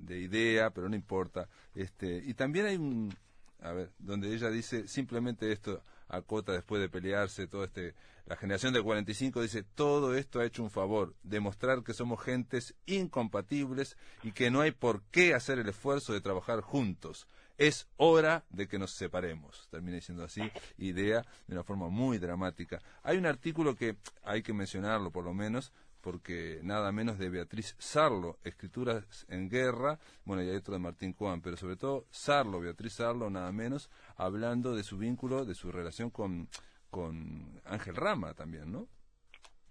de 0.00 0.18
idea, 0.18 0.70
pero 0.70 0.88
no 0.88 0.96
importa. 0.96 1.48
Este, 1.74 2.22
y 2.24 2.34
también 2.34 2.66
hay 2.66 2.76
un, 2.76 3.14
a 3.60 3.72
ver, 3.72 3.90
donde 3.98 4.32
ella 4.34 4.50
dice 4.50 4.86
simplemente 4.86 5.52
esto, 5.52 5.82
acota 6.10 6.52
después 6.52 6.80
de 6.82 6.88
pelearse, 6.88 7.46
todo 7.46 7.64
este, 7.64 7.94
la 8.26 8.36
generación 8.36 8.72
del 8.72 8.84
45 8.84 9.42
dice, 9.42 9.62
todo 9.62 10.14
esto 10.14 10.40
ha 10.40 10.44
hecho 10.44 10.62
un 10.62 10.70
favor, 10.70 11.14
demostrar 11.22 11.82
que 11.82 11.94
somos 11.94 12.22
gentes 12.22 12.74
incompatibles 12.86 13.96
y 14.22 14.32
que 14.32 14.50
no 14.50 14.60
hay 14.60 14.72
por 14.72 15.02
qué 15.10 15.34
hacer 15.34 15.58
el 15.58 15.68
esfuerzo 15.68 16.12
de 16.12 16.20
trabajar 16.20 16.60
juntos. 16.60 17.26
Es 17.58 17.88
hora 17.96 18.44
de 18.48 18.68
que 18.68 18.78
nos 18.78 18.92
separemos. 18.92 19.68
Termina 19.70 19.96
diciendo 19.96 20.24
así, 20.24 20.40
idea 20.78 21.26
de 21.46 21.54
una 21.54 21.62
forma 21.62 21.88
muy 21.88 22.18
dramática. 22.18 22.80
Hay 23.02 23.18
un 23.18 23.26
artículo 23.26 23.76
que 23.76 23.96
hay 24.22 24.42
que 24.42 24.54
mencionarlo 24.54 25.10
por 25.10 25.24
lo 25.24 25.34
menos, 25.34 25.72
porque 26.00 26.60
nada 26.62 26.92
menos 26.92 27.18
de 27.18 27.28
Beatriz 27.28 27.76
Sarlo, 27.78 28.38
Escrituras 28.44 29.26
en 29.28 29.48
Guerra, 29.48 29.98
bueno, 30.24 30.42
y 30.42 30.50
hay 30.50 30.56
otro 30.56 30.74
de 30.74 30.80
Martín 30.80 31.12
Cuán, 31.12 31.40
pero 31.42 31.56
sobre 31.56 31.76
todo 31.76 32.06
Sarlo, 32.10 32.60
Beatriz 32.60 32.94
Sarlo, 32.94 33.30
nada 33.30 33.52
menos, 33.52 33.90
hablando 34.16 34.74
de 34.74 34.82
su 34.82 34.98
vínculo, 34.98 35.44
de 35.44 35.54
su 35.54 35.70
relación 35.70 36.10
con, 36.10 36.48
con 36.90 37.60
Ángel 37.64 37.96
Rama 37.96 38.34
también, 38.34 38.72
¿no? 38.72 38.88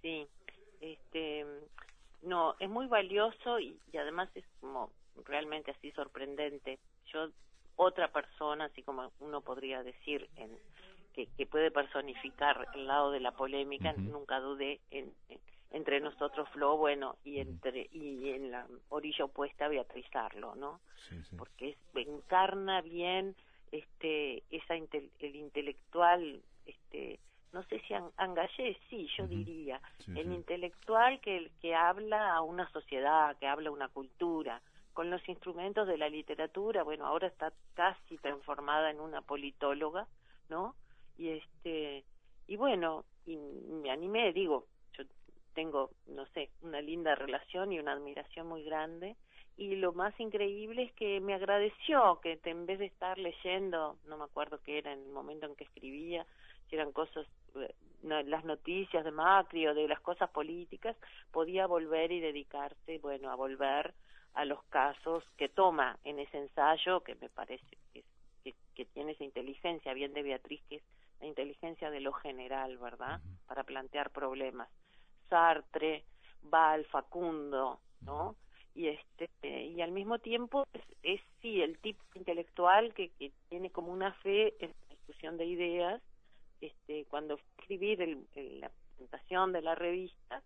Sí, 0.01 0.27
este, 0.79 1.45
no, 2.21 2.55
es 2.59 2.69
muy 2.69 2.87
valioso 2.87 3.59
y, 3.59 3.79
y 3.91 3.97
además 3.97 4.29
es 4.35 4.45
como 4.59 4.91
realmente 5.25 5.71
así 5.71 5.91
sorprendente. 5.91 6.79
Yo, 7.11 7.29
otra 7.75 8.11
persona, 8.11 8.65
así 8.65 8.83
como 8.83 9.11
uno 9.19 9.41
podría 9.41 9.83
decir 9.83 10.29
en 10.35 10.51
que, 11.13 11.45
puede 11.45 11.71
personificar 11.71 12.67
el 12.75 12.87
lado 12.87 13.11
de 13.11 13.19
la 13.19 13.31
polémica, 13.31 13.93
nunca 13.93 14.39
dudé 14.39 14.79
en, 14.91 15.11
entre 15.71 15.99
nosotros 15.99 16.47
Flo, 16.49 16.77
bueno, 16.77 17.17
y 17.23 17.39
entre 17.39 17.89
y 17.91 18.29
en 18.29 18.51
la 18.51 18.67
orilla 18.89 19.25
opuesta 19.25 19.67
Beatrizarlo, 19.67 20.55
¿no? 20.55 20.79
Porque 21.37 21.69
es, 21.69 21.77
encarna 21.95 22.81
bien 22.81 23.35
este 23.71 24.43
esa 24.49 24.75
el 24.75 25.35
intelectual 25.35 26.41
este 26.65 27.19
no 27.51 27.63
sé 27.63 27.81
si 27.87 27.95
Angallé, 28.17 28.77
sí, 28.89 29.09
yo 29.17 29.25
diría, 29.25 29.81
el 30.07 30.31
intelectual 30.31 31.19
que, 31.19 31.49
que 31.59 31.73
habla 31.73 32.35
a 32.35 32.41
una 32.41 32.69
sociedad, 32.69 33.35
que 33.37 33.47
habla 33.47 33.69
a 33.69 33.71
una 33.71 33.87
cultura, 33.87 34.61
con 34.93 35.09
los 35.09 35.27
instrumentos 35.27 35.87
de 35.87 35.97
la 35.97 36.09
literatura, 36.09 36.83
bueno, 36.83 37.07
ahora 37.07 37.25
está 37.25 37.51
casi 37.73 38.17
transformada 38.19 38.91
en 38.91 38.99
una 38.99 39.21
politóloga, 39.21 40.07
¿no? 40.47 40.75
y 41.19 41.29
este 41.29 42.05
y 42.47 42.55
bueno 42.55 43.03
y 43.25 43.37
me 43.37 43.91
animé 43.91 44.31
digo 44.33 44.65
tengo 45.53 45.91
no 46.07 46.25
sé 46.27 46.49
una 46.61 46.81
linda 46.81 47.15
relación 47.15 47.71
y 47.71 47.79
una 47.79 47.93
admiración 47.93 48.47
muy 48.47 48.63
grande 48.63 49.15
y 49.57 49.75
lo 49.75 49.91
más 49.93 50.17
increíble 50.19 50.83
es 50.83 50.93
que 50.93 51.19
me 51.19 51.33
agradeció 51.33 52.19
que 52.21 52.39
en 52.43 52.65
vez 52.65 52.79
de 52.79 52.85
estar 52.85 53.17
leyendo 53.17 53.97
no 54.07 54.17
me 54.17 54.23
acuerdo 54.23 54.59
qué 54.63 54.77
era 54.77 54.93
en 54.93 55.01
el 55.01 55.09
momento 55.09 55.45
en 55.45 55.55
que 55.55 55.65
escribía 55.65 56.25
si 56.69 56.75
eran 56.75 56.91
cosas 56.91 57.27
eh, 57.55 57.73
las 58.03 58.45
noticias 58.45 59.03
de 59.03 59.11
Macri 59.11 59.67
o 59.67 59.73
de 59.73 59.87
las 59.87 59.99
cosas 59.99 60.29
políticas 60.29 60.95
podía 61.31 61.67
volver 61.67 62.11
y 62.11 62.19
dedicarse 62.19 62.99
bueno 62.99 63.29
a 63.29 63.35
volver 63.35 63.93
a 64.33 64.45
los 64.45 64.63
casos 64.65 65.23
que 65.37 65.49
toma 65.49 65.97
en 66.03 66.19
ese 66.19 66.37
ensayo 66.37 67.01
que 67.01 67.15
me 67.15 67.29
parece 67.29 67.77
que, 67.91 68.03
que, 68.43 68.53
que 68.75 68.85
tiene 68.85 69.11
esa 69.11 69.23
inteligencia 69.23 69.93
bien 69.93 70.13
de 70.13 70.23
Beatriz 70.23 70.61
que 70.69 70.77
es 70.77 70.83
la 71.19 71.27
inteligencia 71.27 71.89
de 71.89 71.99
lo 71.99 72.13
general, 72.13 72.77
¿verdad? 72.77 73.19
Para 73.47 73.63
plantear 73.63 74.09
problemas. 74.11 74.69
Sartre, 75.29 76.03
Val, 76.43 76.85
Facundo, 76.85 77.79
¿no? 78.01 78.35
Y 78.75 78.87
este 78.87 79.29
y 79.65 79.81
al 79.81 79.91
mismo 79.91 80.19
tiempo 80.19 80.65
es, 81.03 81.21
sí 81.41 81.61
el 81.61 81.77
tipo 81.79 82.03
intelectual 82.15 82.93
que, 82.93 83.09
que, 83.11 83.31
tiene 83.49 83.71
como 83.71 83.91
una 83.91 84.13
fe 84.15 84.53
en 84.59 84.69
la 84.69 84.95
discusión 84.95 85.37
de 85.37 85.45
ideas. 85.45 86.01
Este, 86.61 87.05
cuando 87.05 87.35
escribí 87.35 87.95
la 87.95 88.69
presentación 88.69 89.53
de 89.53 89.61
la 89.61 89.75
revista, 89.75 90.43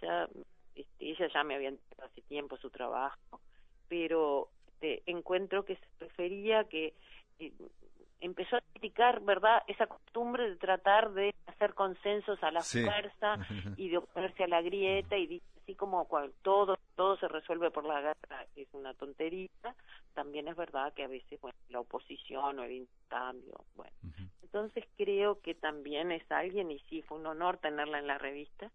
ya 0.00 0.28
este, 0.74 1.10
ella 1.10 1.28
ya 1.32 1.44
me 1.44 1.54
había 1.54 1.68
enterado 1.68 2.08
hace 2.10 2.22
tiempo 2.22 2.56
su 2.56 2.70
trabajo, 2.70 3.40
pero 3.88 4.48
este, 4.68 5.02
encuentro 5.06 5.64
que 5.64 5.76
se 5.76 5.86
prefería 5.98 6.64
que 6.64 6.94
empezó 8.22 8.56
a 8.56 8.60
criticar, 8.72 9.20
¿verdad?, 9.20 9.62
esa 9.66 9.86
costumbre 9.86 10.48
de 10.48 10.56
tratar 10.56 11.12
de 11.12 11.34
hacer 11.46 11.74
consensos 11.74 12.42
a 12.42 12.50
la 12.50 12.62
fuerza 12.62 13.36
y 13.76 13.88
de 13.88 13.98
oponerse 13.98 14.44
a 14.44 14.48
la 14.48 14.62
grieta 14.62 15.16
y 15.16 15.26
dice 15.26 15.44
así 15.62 15.74
como 15.74 16.06
cual, 16.06 16.32
todo 16.42 16.76
todo 16.96 17.16
se 17.18 17.28
resuelve 17.28 17.70
por 17.70 17.84
la 17.84 18.00
guerra 18.00 18.46
es 18.56 18.68
una 18.72 18.94
tontería, 18.94 19.48
también 20.14 20.48
es 20.48 20.56
verdad 20.56 20.92
que 20.92 21.04
a 21.04 21.08
veces 21.08 21.40
bueno, 21.40 21.56
la 21.68 21.80
oposición 21.80 22.58
o 22.58 22.64
el 22.64 22.72
intercambio, 22.72 23.64
bueno. 23.74 23.92
Entonces 24.42 24.84
creo 24.96 25.40
que 25.40 25.54
también 25.54 26.12
es 26.12 26.30
alguien 26.30 26.70
y 26.70 26.78
sí 26.90 27.02
fue 27.02 27.18
un 27.18 27.26
honor 27.26 27.56
tenerla 27.58 27.98
en 27.98 28.06
la 28.06 28.18
revista 28.18 28.70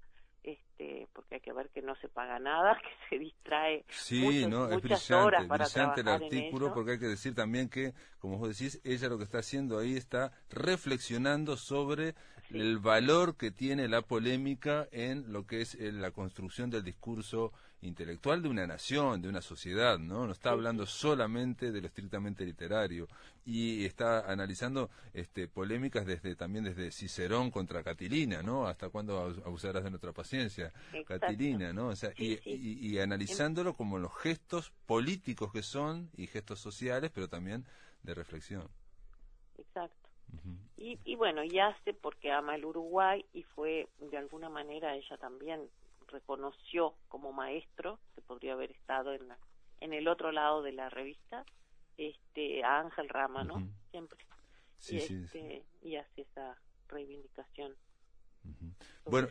este 0.52 1.08
porque 1.14 1.36
hay 1.36 1.42
que 1.42 1.54
ver 1.54 1.70
que 1.70 1.82
no 1.82 1.96
se 1.96 2.08
paga 2.08 2.40
nada, 2.40 2.78
que 2.82 2.90
se 3.10 3.20
distrae 3.20 3.86
sí, 3.90 4.46
no, 4.48 4.70
es 4.70 4.82
brillante, 4.82 5.46
brillante 5.48 6.02
el 6.02 6.08
artículo 6.08 6.74
porque 6.74 6.92
hay 6.92 7.00
que 7.00 7.08
decir 7.08 7.36
también 7.36 7.70
que, 7.70 7.94
como 8.20 8.38
vos 8.38 8.58
decís, 8.58 8.82
ella 8.84 9.10
lo 9.10 9.18
que 9.18 9.24
está 9.24 9.40
haciendo 9.40 9.80
ahí 9.80 9.96
está 9.96 10.32
reflexionando 10.50 11.58
sobre 11.58 12.16
el 12.52 12.80
valor 12.80 13.36
que 13.36 13.52
tiene 13.52 13.88
la 13.88 14.02
polémica 14.02 14.88
en 14.92 15.32
lo 15.32 15.46
que 15.46 15.62
es 15.62 15.76
eh, 15.76 15.92
la 15.92 16.12
construcción 16.12 16.70
del 16.70 16.84
discurso 16.84 17.52
intelectual 17.82 18.42
de 18.42 18.50
una 18.50 18.66
nación, 18.66 19.22
de 19.22 19.30
una 19.30 19.42
sociedad, 19.42 20.00
¿no? 20.00 20.26
No 20.26 20.32
está 20.32 20.50
hablando 20.50 20.86
solamente 20.86 21.72
de 21.72 21.82
lo 21.82 21.88
estrictamente 21.88 22.46
literario 22.46 23.08
y 23.46 23.86
está 23.86 24.32
analizando 24.32 24.90
este, 25.14 25.48
polémicas 25.48 26.06
desde 26.06 26.36
también 26.36 26.64
desde 26.64 26.92
Cicerón 26.92 27.52
contra 27.52 27.84
Catilina, 27.84 28.42
¿no? 28.42 28.68
Hasta 28.68 28.90
cuándo 28.90 29.20
abusarás 29.46 29.84
de 29.84 29.92
nuestra 29.92 30.12
paciencia, 30.12 30.74
Catilina, 31.06 31.72
¿no? 31.72 31.90
O 31.90 31.96
sea, 31.96 32.12
y, 32.18 32.40
y, 32.44 32.98
analizándolo 33.00 33.76
como 33.76 34.00
los 34.00 34.16
gestos 34.18 34.72
políticos 34.86 35.52
que 35.52 35.62
son 35.62 36.10
y 36.18 36.28
gestos 36.28 36.60
sociales, 36.60 37.12
pero 37.14 37.30
también 37.30 37.66
de 38.02 38.16
reflexión. 38.16 38.68
Exacto 39.58 40.07
y, 40.78 41.00
y 41.04 41.16
bueno, 41.16 41.44
y 41.44 41.60
hace 41.60 41.94
porque 41.94 42.32
ama 42.32 42.56
el 42.56 42.66
Uruguay 42.66 43.26
y 43.34 43.44
fue, 43.44 43.88
de 44.00 44.18
alguna 44.18 44.50
manera, 44.50 44.96
ella 44.96 45.18
también 45.18 45.70
reconoció 46.08 46.94
como 47.10 47.34
maestro, 47.34 48.00
que 48.16 48.22
podría 48.22 48.54
haber 48.54 48.72
estado 48.72 49.14
en, 49.14 49.28
la, 49.28 49.38
en 49.82 49.94
el 49.94 50.08
otro 50.08 50.32
lado 50.32 50.62
de 50.62 50.72
la 50.72 50.90
revista, 50.90 51.46
este 51.98 52.64
a 52.64 52.80
Ángel 52.80 53.10
Rama, 53.10 53.44
¿no? 53.44 53.68
Siempre. 53.92 54.20
y, 54.90 54.98
este, 54.98 55.66
y 55.82 55.96
hace 55.96 56.22
esa 56.22 56.56
reivindicación 56.88 57.76
bueno, 59.10 59.28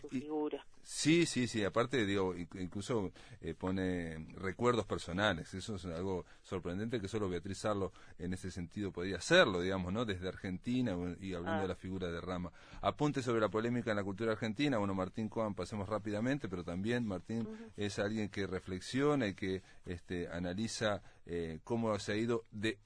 sí, 0.83 1.26
sí, 1.26 1.46
sí, 1.46 1.64
aparte, 1.64 2.07
digo, 2.07 2.35
incluso 2.35 3.12
eh, 3.40 3.55
pone 3.55 4.26
recuerdos 4.37 4.87
personales, 4.87 5.52
eso 5.55 5.76
es 5.76 5.85
algo 5.87 6.24
sorprendente 6.42 7.00
que 7.00 7.09
solo 7.09 7.29
Beatriz 7.29 7.64
Arlo 7.64 7.92
en 8.18 8.33
ese 8.33 8.50
sentido 8.50 8.90
podía 8.90 9.16
hacerlo, 9.16 9.61
digamos, 9.61 9.92
¿no? 9.92 10.05
Desde 10.05 10.29
Argentina 10.29 10.96
y 11.20 11.35
hablando 11.35 11.61
de 11.61 11.64
ah. 11.64 11.68
la 11.68 11.76
figura 11.76 12.11
de 12.11 12.20
Rama. 12.20 12.52
Apunte 12.81 13.22
sobre 13.22 13.40
la 13.40 13.48
polémica 13.48 13.90
en 13.90 13.96
la 13.96 14.05
cultura 14.05 14.33
argentina, 14.33 14.79
bueno, 14.79 14.94
Martín 14.94 15.29
Coan, 15.29 15.55
pasemos 15.55 15.88
rápidamente, 15.88 16.48
pero 16.48 16.64
también 16.64 17.07
Martín 17.07 17.46
es 17.76 17.98
alguien 17.98 18.29
que 18.29 18.46
reflexiona 18.46 19.26
y 19.26 19.35
que 19.35 19.62
este, 19.85 20.29
analiza 20.29 21.02
eh, 21.26 21.61
cómo 21.64 21.98
se 21.98 22.12
ha 22.12 22.16
ido 22.16 22.44
de... 22.50 22.79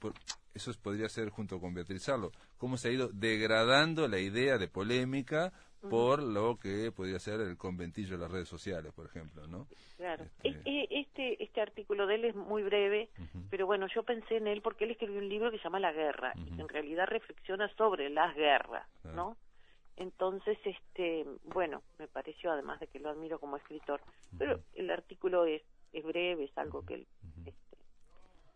eso 0.55 0.73
podría 0.83 1.09
ser 1.09 1.31
junto 1.31 1.61
con 1.61 1.75
Beatriz 1.75 2.09
Arlo, 2.09 2.33
cómo 2.59 2.77
se 2.77 2.89
ha 2.89 2.93
ido 2.93 3.09
degradando 3.13 4.09
la 4.09 4.19
idea 4.19 4.59
de 4.59 4.69
polémica 4.69 5.53
por 5.89 6.23
lo 6.23 6.59
que 6.59 6.93
podría 6.93 7.19
ser 7.19 7.41
el 7.41 7.57
conventillo 7.57 8.13
de 8.13 8.19
las 8.19 8.31
redes 8.31 8.49
sociales, 8.49 8.93
por 8.93 9.07
ejemplo, 9.07 9.47
¿no? 9.47 9.67
Claro. 9.97 10.27
Este, 10.43 11.01
este, 11.01 11.43
este 11.43 11.61
artículo 11.61 12.07
de 12.07 12.17
él 12.17 12.25
es 12.27 12.35
muy 12.35 12.63
breve, 12.63 13.11
pero 13.51 13.67
bueno, 13.67 13.87
yo 13.95 14.03
pensé 14.03 14.37
en 14.37 14.47
él 14.47 14.61
porque 14.63 14.85
él 14.85 14.91
escribió 14.91 15.19
un 15.19 15.29
libro 15.29 15.51
que 15.51 15.59
se 15.59 15.65
llama 15.65 15.81
La 15.81 15.93
Guerra 15.93 16.33
y 16.37 16.61
en 16.61 16.69
realidad 16.69 17.07
reflexiona 17.07 17.69
sobre 17.77 18.11
las 18.11 18.35
guerras, 18.35 18.87
¿no? 19.05 19.37
Entonces, 19.97 20.59
este, 20.65 21.27
bueno, 21.45 21.83
me 21.99 22.09
pareció 22.09 22.51
además 22.53 22.81
de 22.81 22.87
que 22.87 23.01
lo 23.01 23.11
admiro 23.11 23.39
como 23.39 23.57
escritor, 23.57 24.01
pero 24.39 24.61
el 24.75 24.91
artículo 24.91 25.45
es 25.45 25.63
es 25.93 26.05
breve, 26.05 26.45
es 26.45 26.57
algo 26.57 26.85
que 26.85 26.95
él 26.95 27.07
este, 27.45 27.77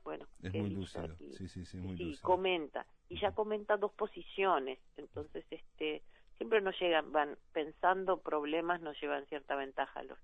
bueno, 0.05 0.27
es 0.43 0.53
muy 0.53 0.71
lúcido. 0.71 1.17
sí, 1.17 1.49
sí, 1.49 1.65
sí, 1.65 1.79
muy 1.79 1.97
y 1.99 2.17
comenta 2.19 2.87
y 3.09 3.19
ya 3.19 3.33
comenta 3.33 3.77
dos 3.77 3.93
posiciones, 3.93 4.79
entonces 4.97 5.45
este 5.51 6.03
siempre 6.39 6.61
nos 6.61 6.79
llegan, 6.81 7.13
van 7.13 7.37
pensando 7.53 8.19
problemas, 8.19 8.81
nos 8.81 9.01
llevan 9.01 9.27
cierta 9.27 9.55
ventaja 9.57 10.03
los 10.03 10.19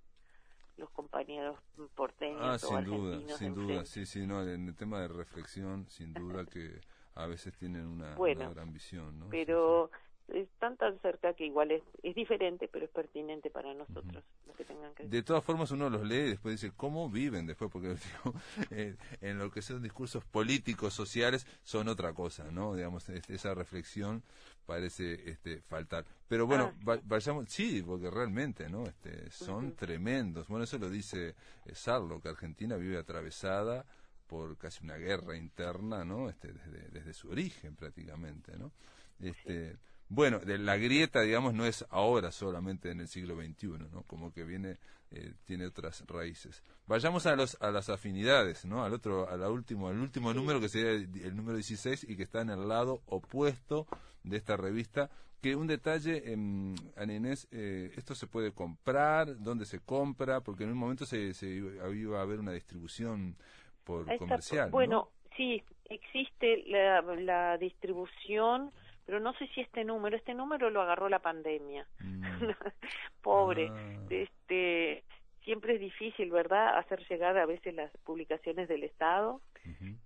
los 0.81 0.91
compañeros 0.91 1.59
porteños 1.95 2.41
ah, 2.41 2.59
sin 2.59 2.85
duda, 2.85 3.37
sin 3.37 3.55
duda, 3.55 3.85
sí, 3.85 4.07
sí, 4.07 4.27
no, 4.27 4.43
en 4.43 4.67
el 4.67 4.75
tema 4.75 5.01
de 5.01 5.09
reflexión, 5.09 5.87
sin 5.91 6.15
duda 6.15 6.47
que 6.47 6.81
a 7.15 7.27
veces 7.27 7.55
tienen 7.57 7.87
una, 7.87 8.17
gran 8.17 8.73
visión, 8.73 9.19
¿no? 9.19 9.29
Pero 9.29 9.91
están 10.35 10.77
tan 10.77 10.99
cerca 11.01 11.35
que 11.35 11.47
igual 11.47 11.71
es, 11.71 11.83
es 12.03 12.15
diferente, 12.15 12.69
pero 12.69 12.85
es 12.85 12.91
pertinente 12.91 13.51
para 13.51 13.75
nosotros. 13.75 14.25
que 14.57 14.65
tengan 14.65 14.95
que 14.95 15.05
de 15.05 15.23
todas 15.23 15.45
formas, 15.45 15.71
uno 15.71 15.91
los 15.91 16.03
lee 16.03 16.17
y 16.17 16.31
después 16.31 16.61
dice, 16.61 16.73
¿cómo 16.77 17.09
viven 17.09 17.47
después? 17.47 17.71
Porque 17.71 17.97
eh, 18.71 18.97
en 19.21 19.39
lo 19.39 19.51
que 19.51 19.63
son 19.63 19.83
discursos 19.83 20.25
políticos, 20.25 20.95
sociales, 20.95 21.47
son 21.63 21.89
otra 21.89 22.13
cosa, 22.13 22.51
¿no? 22.51 22.75
Digamos, 22.75 23.09
esa 23.09 23.55
reflexión 23.55 24.23
parece 24.67 25.31
este, 25.31 25.63
faltar. 25.63 26.05
Pero 26.29 26.47
bueno, 26.47 26.73
ah. 26.87 27.01
vayamos, 27.05 27.49
sí, 27.49 27.83
porque 27.85 28.11
realmente, 28.11 28.69
¿no? 28.69 28.85
Este, 28.85 29.31
son 29.31 29.75
tremendos. 29.75 30.47
Bueno, 30.49 30.65
eso 30.65 30.79
lo 30.79 30.89
dice 30.89 31.35
eh, 31.67 31.75
Sarlo, 31.75 32.21
que 32.21 32.29
Argentina 32.29 32.77
vive 32.77 32.97
atravesada 32.97 33.85
por 34.27 34.57
casi 34.59 34.85
una 34.85 34.97
guerra 34.97 35.37
interna, 35.37 36.05
¿no? 36.05 36.29
Este, 36.29 36.53
desde, 36.53 36.89
desde 36.91 37.13
su 37.15 37.31
origen 37.31 37.75
prácticamente, 37.75 38.57
¿no? 38.57 38.71
Este, 39.19 39.77
bueno, 40.11 40.41
de 40.41 40.59
la 40.59 40.77
grieta, 40.77 41.21
digamos, 41.23 41.55
no 41.55 41.65
es 41.65 41.87
ahora 41.89 42.33
solamente 42.33 42.91
en 42.91 42.99
el 42.99 43.07
siglo 43.07 43.37
XXI, 43.37 43.69
¿no? 43.93 44.03
Como 44.09 44.33
que 44.33 44.43
viene, 44.43 44.77
eh, 45.13 45.35
tiene 45.45 45.67
otras 45.67 46.05
raíces. 46.09 46.65
Vayamos 46.89 47.27
a, 47.27 47.37
los, 47.37 47.57
a 47.63 47.71
las 47.71 47.89
afinidades, 47.91 48.65
¿no? 48.65 48.85
Al 48.85 48.93
otro, 48.93 49.31
al 49.31 49.41
último, 49.43 49.87
al 49.87 50.01
último 50.01 50.35
número 50.35 50.61
que 50.61 50.69
sería 50.69 50.91
el, 50.91 51.37
número 51.37 51.55
16 51.55 52.11
y 52.11 52.17
que 52.17 52.25
está 52.25 52.41
en 52.41 52.51
el 52.51 52.67
lado 52.67 53.03
opuesto 53.07 53.87
de 54.25 54.37
esta 54.37 54.57
revista. 54.57 55.11
Que 55.41 55.55
un 55.55 55.69
detalle, 55.69 56.33
en 56.33 56.75
Ana 56.97 57.15
Inés, 57.15 57.47
eh, 57.53 57.93
esto 57.97 58.17
se 58.17 58.27
puede 58.27 58.51
comprar, 58.51 59.39
dónde 59.39 59.65
se 59.65 59.79
compra, 59.79 60.41
porque 60.41 60.65
en 60.65 60.71
un 60.71 60.77
momento 60.77 61.07
se, 61.07 61.35
se 61.35 61.47
iba 61.47 62.19
a 62.19 62.23
haber 62.23 62.41
una 62.41 62.53
distribución 62.53 63.37
por 63.85 64.17
comercial. 64.19 64.71
Bueno, 64.73 65.11
sí, 65.37 65.63
existe 65.89 66.65
la, 66.67 67.01
la 67.01 67.57
distribución 67.59 68.73
pero 69.11 69.19
no 69.19 69.33
sé 69.39 69.49
si 69.49 69.61
este 69.61 69.83
número, 69.83 70.17
este 70.17 70.35
número 70.35 70.71
lo 70.71 70.81
agarró 70.81 71.09
la 71.09 71.19
pandemia. 71.19 71.85
Mm. 71.99 72.23
Pobre. 73.23 73.69
Ah. 73.69 74.07
Este, 74.09 75.03
siempre 75.43 75.75
es 75.75 75.81
difícil, 75.81 76.31
¿verdad?, 76.31 76.79
hacer 76.79 77.05
llegar 77.09 77.37
a 77.37 77.45
veces 77.45 77.75
las 77.75 77.91
publicaciones 78.05 78.69
del 78.69 78.85
Estado, 78.85 79.41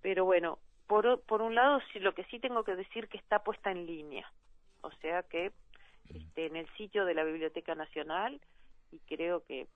pero 0.01 0.25
bueno, 0.25 0.57
por, 0.87 1.21
por 1.21 1.43
un 1.43 1.53
lado, 1.53 1.81
sí, 1.93 1.99
lo 1.99 2.15
que 2.15 2.23
sí 2.23 2.39
tengo 2.39 2.63
que 2.63 2.75
decir 2.75 3.07
que 3.07 3.19
está 3.19 3.43
puesta 3.43 3.69
en 3.69 3.85
línea, 3.85 4.27
o 4.81 4.89
sea 4.93 5.21
que 5.21 5.51
este, 6.09 6.47
en 6.47 6.55
el 6.55 6.67
sitio 6.75 7.05
de 7.05 7.13
la 7.13 7.23
Biblioteca 7.23 7.75
Nacional 7.75 8.41
y 8.91 8.97
creo 9.01 9.45
que 9.45 9.67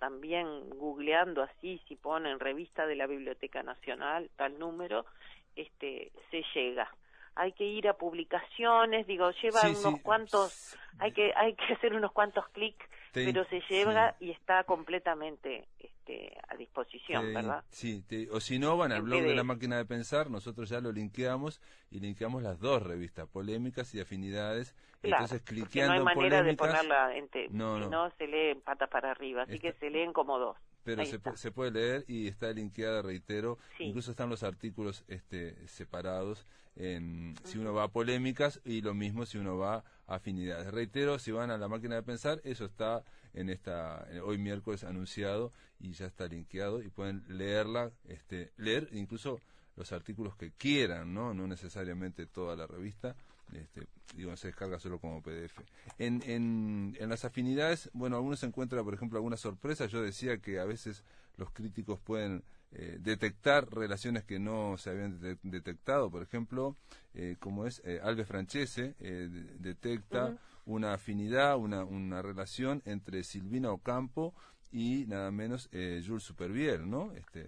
también 0.00 0.70
googleando 0.70 1.44
así, 1.44 1.80
si 1.86 1.94
ponen 1.94 2.40
revista 2.40 2.84
de 2.84 2.96
la 2.96 3.06
Biblioteca 3.06 3.62
Nacional, 3.62 4.28
tal 4.34 4.58
número, 4.58 5.06
este, 5.54 6.10
se 6.32 6.42
llega 6.52 6.90
hay 7.34 7.52
que 7.52 7.64
ir 7.64 7.88
a 7.88 7.94
publicaciones, 7.94 9.06
digo, 9.06 9.30
lleva 9.42 9.62
unos 9.62 10.00
cuantos, 10.00 10.76
hay 10.98 11.12
que 11.12 11.32
hay 11.34 11.54
que 11.54 11.64
hacer 11.74 11.94
unos 11.94 12.12
cuantos 12.12 12.46
clics, 12.48 12.84
pero 13.12 13.44
se 13.46 13.60
lleva 13.68 14.14
y 14.20 14.30
está 14.30 14.64
completamente 14.64 15.68
este, 15.78 16.36
a 16.48 16.56
disposición, 16.56 17.32
¿verdad? 17.32 17.64
Sí, 17.68 18.04
o 18.30 18.40
si 18.40 18.58
no 18.58 18.76
van 18.76 18.92
al 18.92 19.02
blog 19.02 19.22
de 19.22 19.34
la 19.34 19.44
máquina 19.44 19.76
de 19.76 19.84
pensar, 19.84 20.30
nosotros 20.30 20.68
ya 20.68 20.80
lo 20.80 20.92
linkeamos 20.92 21.60
y 21.90 22.00
linkeamos 22.00 22.42
las 22.42 22.60
dos 22.60 22.82
revistas, 22.82 23.28
polémicas 23.28 23.94
y 23.94 24.00
afinidades. 24.00 24.74
Entonces 25.02 25.42
cliqueando 25.42 26.04
no 26.04 26.08
hay 26.08 26.16
manera 26.16 26.42
de 26.42 26.54
ponerla 26.54 27.16
en 27.16 27.28
no, 27.50 27.82
si 27.82 27.90
no. 27.90 28.10
se 28.18 28.26
lee 28.26 28.54
patas 28.54 28.88
para 28.88 29.10
arriba, 29.10 29.42
así 29.42 29.58
que 29.58 29.72
se 29.74 29.90
leen 29.90 30.12
como 30.12 30.38
dos 30.38 30.56
pero 30.84 31.04
se, 31.06 31.20
se, 31.36 31.50
puede 31.50 31.70
leer 31.70 32.04
y 32.08 32.28
está 32.28 32.52
linkeada, 32.52 33.02
reitero, 33.02 33.58
incluso 33.78 34.10
están 34.10 34.30
los 34.30 34.42
artículos 34.42 35.04
este, 35.08 35.56
separados, 35.68 36.46
en, 36.76 37.34
si 37.44 37.58
uno 37.58 37.74
va 37.74 37.84
a 37.84 37.88
polémicas 37.88 38.60
y 38.64 38.80
lo 38.80 38.94
mismo 38.94 39.26
si 39.26 39.38
uno 39.38 39.58
va 39.58 39.84
a 40.06 40.14
afinidades. 40.14 40.72
Reitero, 40.72 41.18
si 41.18 41.30
van 41.30 41.50
a 41.50 41.58
la 41.58 41.68
máquina 41.68 41.96
de 41.96 42.02
pensar, 42.02 42.40
eso 42.44 42.64
está 42.64 43.04
en 43.34 43.48
esta, 43.48 44.06
hoy 44.24 44.38
miércoles 44.38 44.84
anunciado 44.84 45.52
y 45.80 45.92
ya 45.92 46.06
está 46.06 46.26
linkeado 46.26 46.82
y 46.82 46.88
pueden 46.88 47.24
leerla, 47.28 47.92
este, 48.08 48.52
leer 48.56 48.88
incluso 48.92 49.40
los 49.76 49.92
artículos 49.92 50.36
que 50.36 50.52
quieran, 50.52 51.14
¿no? 51.14 51.32
No 51.32 51.46
necesariamente 51.46 52.26
toda 52.26 52.56
la 52.56 52.66
revista, 52.66 53.16
este, 53.54 53.86
digo, 54.14 54.36
se 54.36 54.48
descarga 54.48 54.78
solo 54.78 54.98
como 54.98 55.22
PDF. 55.22 55.60
En, 55.98 56.22
en, 56.26 56.96
en 56.98 57.08
las 57.08 57.24
afinidades, 57.24 57.90
bueno, 57.92 58.16
algunos 58.16 58.42
encuentran, 58.42 58.84
por 58.84 58.94
ejemplo, 58.94 59.18
alguna 59.18 59.36
sorpresa. 59.36 59.86
Yo 59.86 60.02
decía 60.02 60.38
que 60.38 60.58
a 60.58 60.64
veces 60.64 61.04
los 61.36 61.50
críticos 61.50 61.98
pueden 62.00 62.42
eh, 62.72 62.96
detectar 63.00 63.70
relaciones 63.70 64.24
que 64.24 64.38
no 64.38 64.76
se 64.78 64.90
habían 64.90 65.20
detectado. 65.42 66.10
Por 66.10 66.22
ejemplo, 66.22 66.76
eh, 67.14 67.36
como 67.38 67.66
es 67.66 67.82
eh, 67.84 68.00
Alves 68.02 68.26
Francese, 68.26 68.94
eh, 69.00 69.28
detecta 69.58 70.36
una 70.64 70.94
afinidad, 70.94 71.58
una, 71.58 71.84
una 71.84 72.22
relación 72.22 72.82
entre 72.86 73.24
Silvina 73.24 73.70
Ocampo 73.70 74.32
y 74.70 75.04
nada 75.06 75.30
menos 75.30 75.68
Jules 75.70 76.22
Supervielle, 76.22 76.86
¿no? 76.86 77.12
Este, 77.12 77.44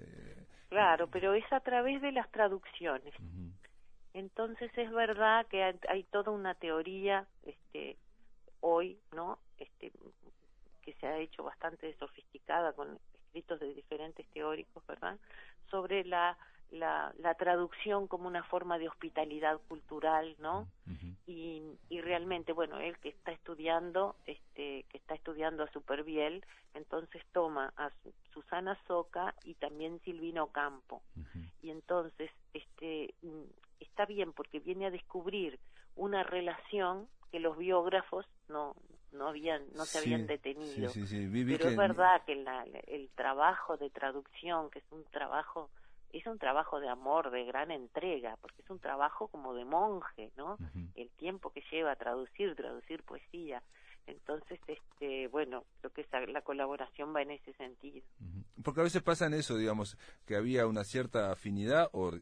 claro, 0.68 1.08
pero 1.10 1.32
es 1.32 1.50
a 1.52 1.60
través 1.60 2.02
de 2.02 2.12
las 2.12 2.30
traducciones. 2.30 3.14
Entonces 4.14 4.70
es 4.78 4.90
verdad 4.92 5.44
que 5.48 5.62
hay, 5.62 6.04
toda 6.04 6.30
una 6.30 6.54
teoría 6.54 7.26
este, 7.42 7.98
hoy, 8.60 8.98
¿no? 9.12 9.38
Este, 9.58 9.92
que 10.82 10.92
se 10.94 11.06
ha 11.06 11.18
hecho 11.18 11.42
bastante 11.42 11.94
sofisticada 11.98 12.72
con 12.72 12.98
escritos 13.14 13.58
de 13.58 13.74
diferentes 13.74 14.26
teóricos, 14.28 14.86
¿verdad? 14.86 15.18
Sobre 15.68 16.04
la, 16.04 16.38
la, 16.70 17.12
la 17.18 17.34
traducción 17.34 18.06
como 18.06 18.28
una 18.28 18.44
forma 18.44 18.78
de 18.78 18.88
hospitalidad 18.88 19.60
cultural, 19.68 20.36
¿no? 20.38 20.68
y, 21.26 21.62
y 21.88 22.00
realmente, 22.00 22.52
bueno, 22.52 22.78
él 22.78 22.96
que 22.98 23.08
está 23.08 23.32
estudiando, 23.32 24.14
este, 24.26 24.84
que 24.90 24.98
está 24.98 25.14
estudiando 25.14 25.64
a 25.64 25.72
Superviel, 25.72 26.44
entonces 26.74 27.22
toma 27.32 27.72
a 27.76 27.90
Susana 28.32 28.78
Soca 28.86 29.34
y 29.44 29.54
también 29.54 30.00
Silvino 30.04 30.48
Campo. 30.48 31.02
Y 31.62 31.70
entonces, 31.70 32.30
este, 32.52 33.14
está 33.80 34.06
bien 34.06 34.32
porque 34.32 34.60
viene 34.60 34.86
a 34.86 34.90
descubrir 34.90 35.58
una 35.96 36.22
relación 36.22 37.08
que 37.30 37.40
los 37.40 37.56
biógrafos 37.58 38.26
no 38.48 38.74
no 39.12 39.28
habían 39.28 39.62
no 39.74 39.84
se 39.84 39.98
habían 39.98 40.26
detenido. 40.26 40.90
pero 40.92 41.68
es 41.68 41.76
verdad 41.76 42.22
que 42.24 42.32
el 42.32 43.08
trabajo 43.14 43.76
de 43.76 43.90
traducción 43.90 44.70
que 44.70 44.80
es 44.80 44.84
un 44.90 45.04
trabajo 45.04 45.70
es 46.12 46.26
un 46.26 46.38
trabajo 46.38 46.80
de 46.80 46.88
amor 46.88 47.30
de 47.30 47.44
gran 47.44 47.70
entrega 47.70 48.36
porque 48.40 48.62
es 48.62 48.70
un 48.70 48.78
trabajo 48.78 49.28
como 49.28 49.54
de 49.54 49.64
monje 49.64 50.30
no 50.36 50.56
el 50.94 51.10
tiempo 51.10 51.50
que 51.50 51.62
lleva 51.70 51.92
a 51.92 51.96
traducir 51.96 52.54
traducir 52.54 53.02
poesía 53.02 53.62
entonces, 54.06 54.60
este, 54.66 55.28
bueno, 55.28 55.64
lo 55.82 55.90
que 55.90 56.02
es 56.02 56.08
la 56.28 56.42
colaboración 56.42 57.14
va 57.14 57.22
en 57.22 57.32
ese 57.32 57.52
sentido. 57.54 58.02
Porque 58.62 58.80
a 58.80 58.84
veces 58.84 59.02
pasa 59.02 59.26
en 59.26 59.34
eso, 59.34 59.56
digamos, 59.56 59.96
que 60.26 60.36
había 60.36 60.66
una 60.66 60.84
cierta 60.84 61.32
afinidad 61.32 61.88
o, 61.92 62.20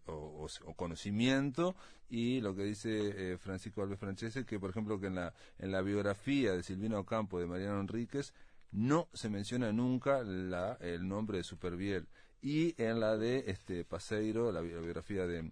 conocimiento 0.77 1.75
y 2.09 2.41
lo 2.41 2.55
que 2.55 2.65
dice 2.65 3.33
eh, 3.33 3.39
Francisco 3.39 3.83
Alves 3.83 3.99
Francese, 3.99 4.45
que 4.45 4.61
por 4.61 4.71
ejemplo 4.71 5.01
que 5.01 5.07
en 5.07 5.15
la, 5.17 5.35
en 5.59 5.73
la 5.73 5.83
biografía 5.83 6.53
de 6.53 6.63
Silvino 6.63 6.99
Ocampo 6.99 7.41
de 7.41 7.47
Mariano 7.47 7.81
Enríquez 7.81 8.35
no 8.71 9.09
se 9.13 9.29
menciona 9.29 9.73
nunca 9.73 10.23
la, 10.23 10.77
el 10.81 11.07
nombre 11.07 11.39
de 11.39 11.45
Superviel 11.45 12.07
y 12.41 12.75
en 12.83 13.01
la 13.01 13.17
de 13.17 13.45
este 13.47 13.85
Paseiro, 13.85 14.51
la 14.51 14.61
biografía 14.61 15.27
de 15.27 15.51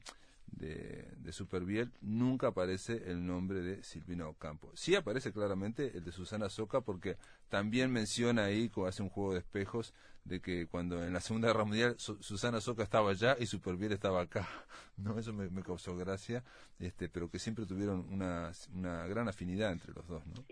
de, 0.53 1.09
de 1.17 1.33
Superbiel, 1.33 1.93
nunca 2.01 2.49
aparece 2.49 3.11
el 3.11 3.27
nombre 3.27 3.61
de 3.61 3.83
Silvina 3.83 4.29
Ocampo. 4.29 4.71
Sí 4.75 4.95
aparece 4.95 5.33
claramente 5.33 5.97
el 5.97 6.05
de 6.05 6.13
Susana 6.13 6.49
Soca 6.49 6.81
porque 6.81 7.17
también 7.49 7.93
menciona 7.93 8.45
ahí, 8.45 8.69
como 8.69 8.87
hace 8.87 9.03
un 9.03 9.09
juego 9.09 9.33
de 9.33 9.41
espejos, 9.41 9.95
de 10.25 10.41
que 10.41 10.67
cuando 10.67 11.03
en 11.05 11.13
la 11.13 11.21
Segunda 11.21 11.49
Guerra 11.49 11.65
Mundial 11.65 11.97
Susana 11.99 12.61
Soca 12.61 12.83
estaba 12.83 13.11
allá 13.11 13.37
y 13.39 13.47
Superbiel 13.47 13.93
estaba 13.93 14.23
acá. 14.23 14.49
No, 14.97 15.19
eso 15.19 15.33
me, 15.33 15.49
me, 15.49 15.63
causó 15.63 15.97
gracia, 15.97 16.45
este, 16.79 17.09
pero 17.09 17.31
que 17.31 17.39
siempre 17.39 17.65
tuvieron 17.65 18.07
una, 18.13 18.53
una 18.75 19.07
gran 19.07 19.29
afinidad 19.29 19.73
entre 19.73 19.95
los 19.95 20.07
dos, 20.07 20.23
¿no? 20.27 20.45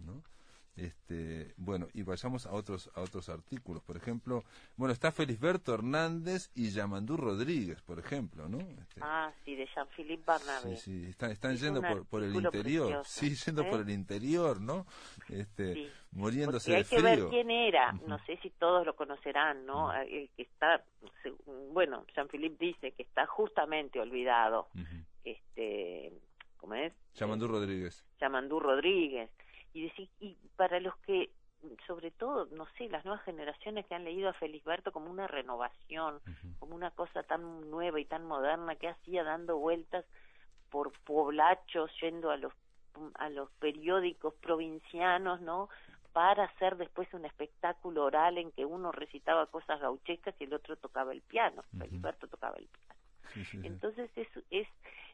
¿No? 0.00 0.24
Este, 0.76 1.54
bueno, 1.56 1.88
y 1.94 2.02
vayamos 2.02 2.44
a 2.44 2.52
otros 2.52 2.90
a 2.94 3.00
otros 3.00 3.30
artículos. 3.30 3.82
Por 3.82 3.96
ejemplo, 3.96 4.44
bueno, 4.76 4.92
está 4.92 5.10
Felisberto 5.10 5.72
Hernández 5.72 6.50
y 6.54 6.70
Yamandú 6.70 7.16
Rodríguez, 7.16 7.80
por 7.80 7.98
ejemplo, 7.98 8.46
¿no? 8.46 8.58
Este, 8.58 9.00
ah, 9.00 9.32
sí, 9.42 9.54
de 9.54 9.66
Jean-Philippe 9.74 10.24
Barnabé. 10.26 10.76
Sí, 10.76 11.00
sí, 11.00 11.06
están, 11.08 11.30
están 11.30 11.56
yendo 11.56 11.80
por, 11.80 12.04
por 12.06 12.22
el 12.22 12.34
interior. 12.34 13.02
sí, 13.06 13.34
yendo 13.34 13.64
por 13.64 13.80
¿eh? 13.80 13.82
el 13.84 13.90
interior, 13.90 14.60
¿no? 14.60 14.84
Este, 15.30 15.90
muriéndose 16.10 16.72
de 16.72 16.84
frío. 16.84 17.06
Hay 17.06 17.16
que 17.16 17.22
ver 17.22 17.30
quién 17.30 17.50
era. 17.50 17.92
No 18.06 18.18
sé 18.26 18.36
si 18.42 18.50
todos 18.50 18.84
lo 18.84 18.94
conocerán, 18.94 19.64
¿no? 19.64 19.94
El 19.94 20.28
que 20.36 20.42
está, 20.42 20.84
bueno, 21.72 22.04
Jean-Philippe 22.14 22.66
dice 22.66 22.92
que 22.92 23.02
está 23.02 23.26
justamente 23.26 23.98
olvidado. 23.98 24.68
Este, 25.24 26.12
¿cómo 26.58 26.74
es? 26.74 26.92
Yamandú 27.14 27.48
Rodríguez. 27.48 28.04
Yamandú 28.20 28.60
Rodríguez 28.60 29.30
y 29.76 29.82
decir 29.82 30.08
y 30.20 30.34
para 30.56 30.80
los 30.80 30.96
que 30.98 31.28
sobre 31.86 32.10
todo 32.10 32.46
no 32.52 32.66
sé 32.78 32.88
las 32.88 33.04
nuevas 33.04 33.22
generaciones 33.24 33.84
que 33.86 33.94
han 33.94 34.04
leído 34.04 34.30
a 34.30 34.34
Felisberto 34.34 34.90
como 34.90 35.10
una 35.10 35.26
renovación 35.26 36.20
como 36.58 36.74
una 36.74 36.90
cosa 36.92 37.22
tan 37.24 37.70
nueva 37.70 38.00
y 38.00 38.06
tan 38.06 38.24
moderna 38.24 38.76
que 38.76 38.88
hacía 38.88 39.22
dando 39.22 39.58
vueltas 39.58 40.06
por 40.70 40.92
poblachos 41.00 41.90
yendo 42.00 42.30
a 42.30 42.38
los 42.38 42.54
a 43.16 43.28
los 43.28 43.50
periódicos 43.58 44.32
provincianos 44.36 45.42
no 45.42 45.68
para 46.14 46.44
hacer 46.44 46.76
después 46.78 47.12
un 47.12 47.26
espectáculo 47.26 48.04
oral 48.04 48.38
en 48.38 48.52
que 48.52 48.64
uno 48.64 48.92
recitaba 48.92 49.44
cosas 49.46 49.78
gauchescas 49.78 50.34
y 50.40 50.44
el 50.44 50.54
otro 50.54 50.76
tocaba 50.76 51.12
el 51.12 51.20
piano 51.20 51.62
Felisberto 51.78 52.28
tocaba 52.28 52.56
el 52.56 52.66
piano. 52.66 53.66
Entonces 53.66 54.08
es, 54.16 54.28
es 54.50 54.66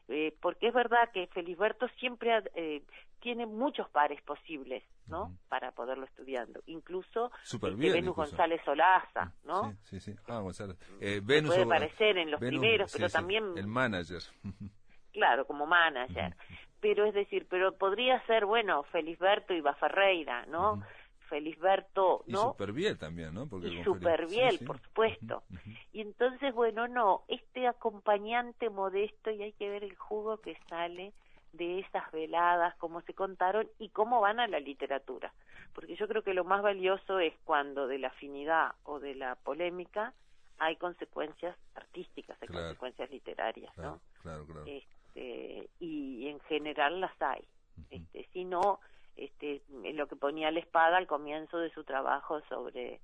eh, 0.09 0.35
porque 0.41 0.67
es 0.67 0.73
verdad 0.73 1.09
que 1.13 1.27
Felisberto 1.27 1.87
siempre 1.99 2.43
eh, 2.55 2.83
tiene 3.19 3.45
muchos 3.45 3.89
pares 3.89 4.21
posibles, 4.23 4.83
¿no? 5.07 5.31
Para 5.47 5.71
poderlo 5.71 6.05
estudiando. 6.05 6.61
Incluso 6.65 7.31
este, 7.43 7.69
Venus 7.69 8.15
González 8.15 8.61
Solaza, 8.65 9.31
¿no? 9.45 9.73
Sí, 9.83 9.99
sí, 9.99 10.13
Ah, 10.27 10.39
González. 10.39 10.77
Eh, 10.99 11.21
Venus, 11.23 11.51
puede 11.51 11.63
aparecer 11.63 12.17
en 12.17 12.31
los 12.31 12.39
primeros, 12.39 12.91
pero 12.91 13.09
también... 13.09 13.57
El 13.57 13.67
manager. 13.67 14.21
claro, 15.13 15.45
como 15.47 15.65
manager. 15.65 16.35
pero 16.81 17.05
es 17.05 17.13
decir, 17.13 17.47
pero 17.49 17.77
podría 17.77 18.21
ser, 18.25 18.45
bueno, 18.45 18.83
Felisberto 18.91 19.53
y 19.53 19.61
Baferreira, 19.61 20.45
¿no? 20.47 20.83
Felisberto, 21.29 22.23
¿no? 22.27 22.39
Y 22.39 22.41
Superbiel 22.41 22.97
también, 22.97 23.33
¿no? 23.33 23.47
Porque 23.47 23.67
y 23.67 23.83
Superbiel, 23.83 24.59
por 24.65 24.79
supuesto. 24.81 25.43
Y 25.91 26.01
entonces, 26.01 26.53
bueno, 26.53 26.87
no, 26.87 27.23
este 27.27 27.67
acompañante 27.67 28.69
modesto 28.69 29.31
y 29.31 29.43
hay 29.43 29.53
que 29.53 29.69
ver 29.69 29.83
el 29.83 29.95
jugo 29.95 30.37
que 30.37 30.57
sale 30.69 31.13
de 31.53 31.79
esas 31.79 32.11
veladas, 32.11 32.75
cómo 32.77 33.01
se 33.01 33.13
contaron 33.13 33.67
y 33.79 33.89
cómo 33.89 34.21
van 34.21 34.39
a 34.39 34.47
la 34.47 34.59
literatura. 34.59 35.33
Porque 35.73 35.95
yo 35.95 36.07
creo 36.07 36.23
que 36.23 36.33
lo 36.33 36.43
más 36.43 36.61
valioso 36.61 37.19
es 37.19 37.33
cuando 37.43 37.87
de 37.87 37.99
la 37.99 38.07
afinidad 38.09 38.73
o 38.83 38.99
de 38.99 39.15
la 39.15 39.35
polémica 39.35 40.13
hay 40.59 40.75
consecuencias 40.75 41.55
artísticas, 41.75 42.37
hay 42.41 42.47
consecuencias 42.47 43.09
literarias, 43.09 43.75
¿no? 43.77 43.99
Claro, 44.21 44.45
claro. 44.45 44.65
Este, 44.65 45.69
y 45.79 46.27
en 46.27 46.39
general 46.41 47.01
las 47.01 47.19
hay. 47.21 47.45
este, 47.89 48.27
si 48.33 48.45
no, 48.45 48.79
este, 49.15 49.61
lo 49.93 50.07
que 50.07 50.15
ponía 50.15 50.51
la 50.51 50.59
espada 50.59 50.97
al 50.97 51.07
comienzo 51.07 51.57
de 51.57 51.71
su 51.71 51.83
trabajo 51.83 52.41
sobre 52.49 52.99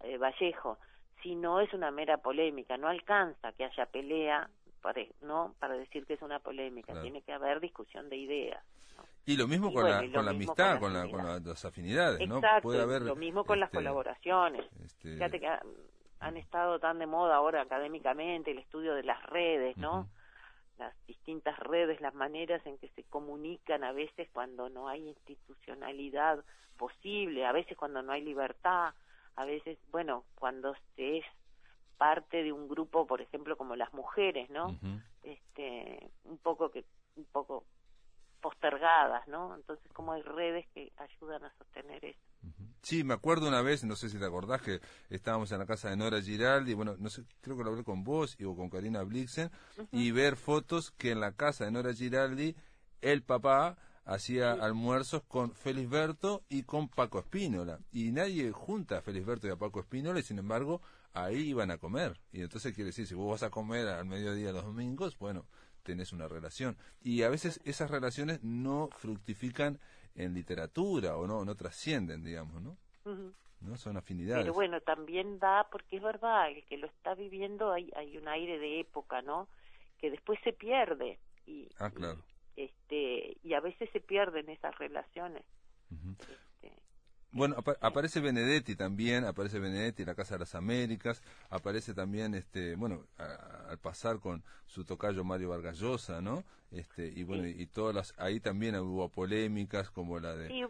eh, 0.00 0.18
Vallejo, 0.18 0.78
si 1.22 1.34
no 1.34 1.60
es 1.60 1.72
una 1.72 1.90
mera 1.90 2.18
polémica, 2.18 2.76
no 2.76 2.88
alcanza 2.88 3.52
que 3.52 3.64
haya 3.64 3.86
pelea 3.86 4.48
para, 4.82 5.02
no 5.22 5.54
para 5.58 5.74
decir 5.74 6.04
que 6.04 6.14
es 6.14 6.22
una 6.22 6.38
polémica, 6.38 7.00
tiene 7.00 7.22
que 7.22 7.32
haber 7.32 7.60
discusión 7.60 8.10
de 8.10 8.16
ideas. 8.16 8.62
Y 9.26 9.38
lo 9.38 9.48
mismo 9.48 9.72
con, 9.72 9.88
la, 9.88 10.00
con 10.12 10.24
la 10.24 10.32
amistad, 10.32 10.78
con, 10.78 10.92
la, 10.92 11.08
con, 11.08 11.24
las 11.24 11.64
afinidades, 11.64 12.28
¿no? 12.28 12.42
Puede 12.60 12.82
haber, 12.82 13.00
lo 13.00 13.16
mismo 13.16 13.44
con 13.44 13.58
las 13.58 13.68
este, 13.68 13.78
colaboraciones. 13.78 14.66
Este... 14.84 15.14
Fíjate 15.14 15.40
que 15.40 15.48
han, 16.20 16.36
estado 16.36 16.78
tan 16.78 16.98
de 16.98 17.06
moda 17.06 17.36
ahora 17.36 17.62
académicamente 17.62 18.50
el 18.50 18.58
estudio 18.58 18.94
de 18.94 19.02
las 19.02 19.22
redes, 19.24 19.78
¿no? 19.78 20.08
Las 20.78 20.94
distintas 21.06 21.58
redes, 21.58 22.00
las 22.00 22.14
maneras 22.14 22.64
en 22.66 22.78
que 22.78 22.88
se 22.88 23.04
comunican 23.04 23.84
a 23.84 23.92
veces 23.92 24.28
cuando 24.32 24.68
no 24.68 24.88
hay 24.88 25.08
institucionalidad 25.08 26.44
posible, 26.76 27.46
a 27.46 27.52
veces 27.52 27.76
cuando 27.76 28.02
no 28.02 28.12
hay 28.12 28.22
libertad, 28.22 28.94
a 29.36 29.44
veces, 29.44 29.78
bueno, 29.90 30.24
cuando 30.34 30.74
se 30.96 31.18
es 31.18 31.26
parte 31.96 32.42
de 32.42 32.52
un 32.52 32.68
grupo, 32.68 33.06
por 33.06 33.20
ejemplo, 33.20 33.56
como 33.56 33.76
las 33.76 33.92
mujeres, 33.92 34.50
¿no? 34.50 34.76
Este, 35.22 36.10
un 36.24 36.38
poco 36.38 36.70
que 36.70 36.84
un 37.16 37.24
poco 37.26 37.64
postergadas, 38.40 39.26
¿no? 39.28 39.54
Entonces, 39.54 39.90
como 39.92 40.12
hay 40.12 40.22
redes 40.22 40.66
que 40.74 40.92
ayudan 40.96 41.44
a 41.44 41.52
sostener 41.56 42.04
eso. 42.04 42.33
Sí, 42.82 43.02
me 43.02 43.14
acuerdo 43.14 43.48
una 43.48 43.62
vez, 43.62 43.82
no 43.84 43.96
sé 43.96 44.10
si 44.10 44.18
te 44.18 44.24
acordás, 44.26 44.60
que 44.60 44.80
estábamos 45.08 45.50
en 45.52 45.58
la 45.58 45.66
casa 45.66 45.88
de 45.88 45.96
Nora 45.96 46.20
Giraldi, 46.20 46.74
bueno, 46.74 46.96
no 46.98 47.08
sé, 47.08 47.24
creo 47.40 47.56
que 47.56 47.64
lo 47.64 47.70
hablé 47.70 47.82
con 47.82 48.04
vos 48.04 48.36
y, 48.38 48.44
o 48.44 48.54
con 48.54 48.68
Karina 48.68 49.02
Blixen, 49.02 49.50
y 49.90 50.10
ver 50.10 50.36
fotos 50.36 50.90
que 50.90 51.12
en 51.12 51.20
la 51.20 51.32
casa 51.32 51.64
de 51.64 51.70
Nora 51.70 51.94
Giraldi 51.94 52.54
el 53.00 53.22
papá 53.22 53.78
hacía 54.04 54.52
almuerzos 54.52 55.22
con 55.22 55.54
Felisberto 55.54 56.44
y 56.48 56.64
con 56.64 56.88
Paco 56.88 57.18
Espínola. 57.18 57.80
Y 57.90 58.12
nadie 58.12 58.52
junta 58.52 58.98
a 58.98 59.02
Felisberto 59.02 59.46
y 59.46 59.50
a 59.50 59.56
Paco 59.56 59.80
Espínola, 59.80 60.20
y 60.20 60.22
sin 60.22 60.38
embargo, 60.38 60.82
ahí 61.12 61.48
iban 61.48 61.70
a 61.70 61.78
comer. 61.78 62.20
Y 62.32 62.42
entonces 62.42 62.74
quiere 62.74 62.88
decir, 62.88 63.06
si 63.06 63.14
vos 63.14 63.30
vas 63.30 63.42
a 63.42 63.50
comer 63.50 63.88
al 63.88 64.04
mediodía 64.06 64.52
los 64.52 64.64
domingos, 64.64 65.18
bueno, 65.18 65.46
tenés 65.82 66.12
una 66.12 66.28
relación. 66.28 66.76
Y 67.00 67.22
a 67.22 67.28
veces 67.28 67.60
esas 67.64 67.90
relaciones 67.90 68.42
no 68.42 68.88
fructifican 68.98 69.80
en 70.14 70.34
literatura 70.34 71.16
o 71.16 71.26
no, 71.26 71.44
no 71.44 71.54
trascienden, 71.54 72.22
digamos, 72.22 72.62
¿no? 72.62 72.76
¿no? 73.60 73.76
Son 73.76 73.96
afinidades. 73.96 74.44
Pero 74.44 74.54
bueno, 74.54 74.80
también 74.80 75.38
da, 75.38 75.66
porque 75.70 75.96
es 75.96 76.02
verdad, 76.02 76.50
el 76.50 76.64
que 76.64 76.76
lo 76.76 76.86
está 76.86 77.14
viviendo 77.14 77.72
hay, 77.72 77.90
hay 77.96 78.16
un 78.16 78.28
aire 78.28 78.58
de 78.58 78.80
época, 78.80 79.22
¿no? 79.22 79.48
Que 79.98 80.10
después 80.10 80.38
se 80.44 80.52
pierde. 80.52 81.18
Y, 81.46 81.68
ah, 81.78 81.90
claro. 81.90 82.22
este, 82.56 83.36
y 83.42 83.54
a 83.54 83.60
veces 83.60 83.90
se 83.90 84.00
pierden 84.00 84.48
esas 84.48 84.76
relaciones. 84.78 85.44
Bueno, 87.34 87.56
aparece 87.80 88.20
Benedetti 88.20 88.76
también, 88.76 89.24
aparece 89.24 89.58
Benedetti 89.58 90.02
en 90.02 90.08
la 90.08 90.14
Casa 90.14 90.36
de 90.36 90.40
las 90.40 90.54
Américas, 90.54 91.20
aparece 91.50 91.92
también, 91.92 92.32
este, 92.34 92.76
bueno, 92.76 93.00
al 93.68 93.76
pasar 93.78 94.20
con 94.20 94.44
su 94.66 94.84
tocayo 94.84 95.24
Mario 95.24 95.48
Vargallosa, 95.48 96.20
¿no? 96.20 96.44
Este, 96.70 97.08
y 97.08 97.24
bueno, 97.24 97.46
y 97.46 97.66
todas 97.66 97.92
las, 97.92 98.14
ahí 98.20 98.38
también 98.38 98.76
hubo 98.76 99.08
polémicas 99.08 99.90
como 99.90 100.20
la 100.20 100.36
de... 100.36 100.46
Sí, 100.46 100.60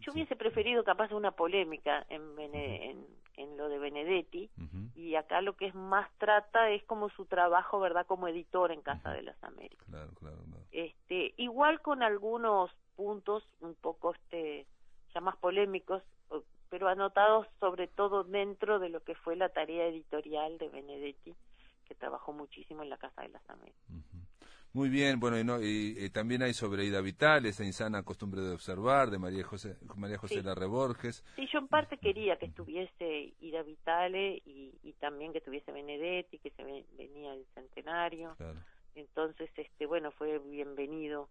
yo 0.00 0.12
hubiese 0.12 0.34
preferido 0.34 0.82
capaz 0.82 1.12
una 1.12 1.32
polémica 1.32 2.06
en, 2.08 2.22
en, 3.36 3.56
lo 3.58 3.68
de 3.68 3.78
Benedetti, 3.78 4.50
y 4.94 5.16
acá 5.16 5.42
lo 5.42 5.56
que 5.56 5.66
es 5.66 5.74
más 5.74 6.10
trata 6.16 6.70
es 6.70 6.82
como 6.84 7.10
su 7.10 7.26
trabajo, 7.26 7.80
¿verdad?, 7.80 8.06
como 8.06 8.28
editor 8.28 8.72
en 8.72 8.80
Casa 8.80 9.12
de 9.12 9.22
las 9.22 9.42
Américas. 9.44 9.86
Claro, 9.90 10.10
claro, 10.14 10.38
Este, 10.72 11.34
igual 11.36 11.82
con 11.82 12.02
algunos 12.02 12.70
puntos 12.96 13.46
un 13.60 13.74
poco, 13.74 14.14
este, 14.14 14.66
ya 15.14 15.20
más 15.20 15.36
polémicos, 15.36 16.02
pero 16.70 16.88
anotados 16.88 17.46
sobre 17.60 17.86
todo 17.86 18.24
dentro 18.24 18.78
de 18.78 18.88
lo 18.88 19.00
que 19.00 19.14
fue 19.14 19.36
la 19.36 19.48
tarea 19.48 19.86
editorial 19.86 20.58
de 20.58 20.68
Benedetti, 20.68 21.34
que 21.86 21.94
trabajó 21.94 22.32
muchísimo 22.32 22.82
en 22.82 22.90
la 22.90 22.98
Casa 22.98 23.22
de 23.22 23.28
las 23.28 23.48
Américas. 23.48 23.80
Muy 24.72 24.88
bien, 24.88 25.20
bueno, 25.20 25.60
y, 25.62 26.10
también 26.10 26.42
hay 26.42 26.52
sobre 26.52 26.84
Ida 26.84 27.00
Vital, 27.00 27.46
esa 27.46 27.64
insana 27.64 28.02
costumbre 28.02 28.40
de 28.40 28.54
observar, 28.54 29.08
de 29.08 29.20
María 29.20 29.44
José, 29.44 29.76
María 29.94 30.18
José 30.18 30.42
Larre 30.42 30.66
Borges. 30.66 31.24
Sí, 31.36 31.46
yo 31.52 31.60
en 31.60 31.68
parte 31.68 31.96
quería 31.96 32.36
que 32.38 32.46
estuviese 32.46 33.34
Ida 33.40 33.62
Vitale 33.62 34.42
y, 34.44 34.74
y 34.82 34.92
también 34.94 35.30
que 35.30 35.38
estuviese 35.38 35.70
Benedetti, 35.70 36.40
que 36.40 36.50
se 36.50 36.64
venía 36.64 37.34
el 37.34 37.46
centenario. 37.54 38.36
Entonces, 38.96 39.48
este, 39.54 39.86
bueno, 39.86 40.10
fue 40.10 40.40
bienvenido 40.40 41.28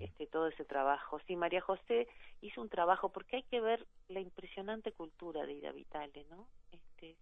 este 0.00 0.26
todo 0.26 0.48
ese 0.48 0.64
trabajo. 0.64 1.20
Sí, 1.26 1.36
María 1.36 1.60
José 1.60 2.08
hizo 2.40 2.60
un 2.60 2.68
trabajo 2.68 3.10
porque 3.10 3.36
hay 3.36 3.42
que 3.44 3.60
ver 3.60 3.86
la 4.08 4.20
impresionante 4.20 4.92
cultura 4.92 5.46
de 5.46 5.54
Ida 5.54 5.72
Vitale, 5.72 6.26
¿no? 6.30 6.46
Este, 6.72 7.16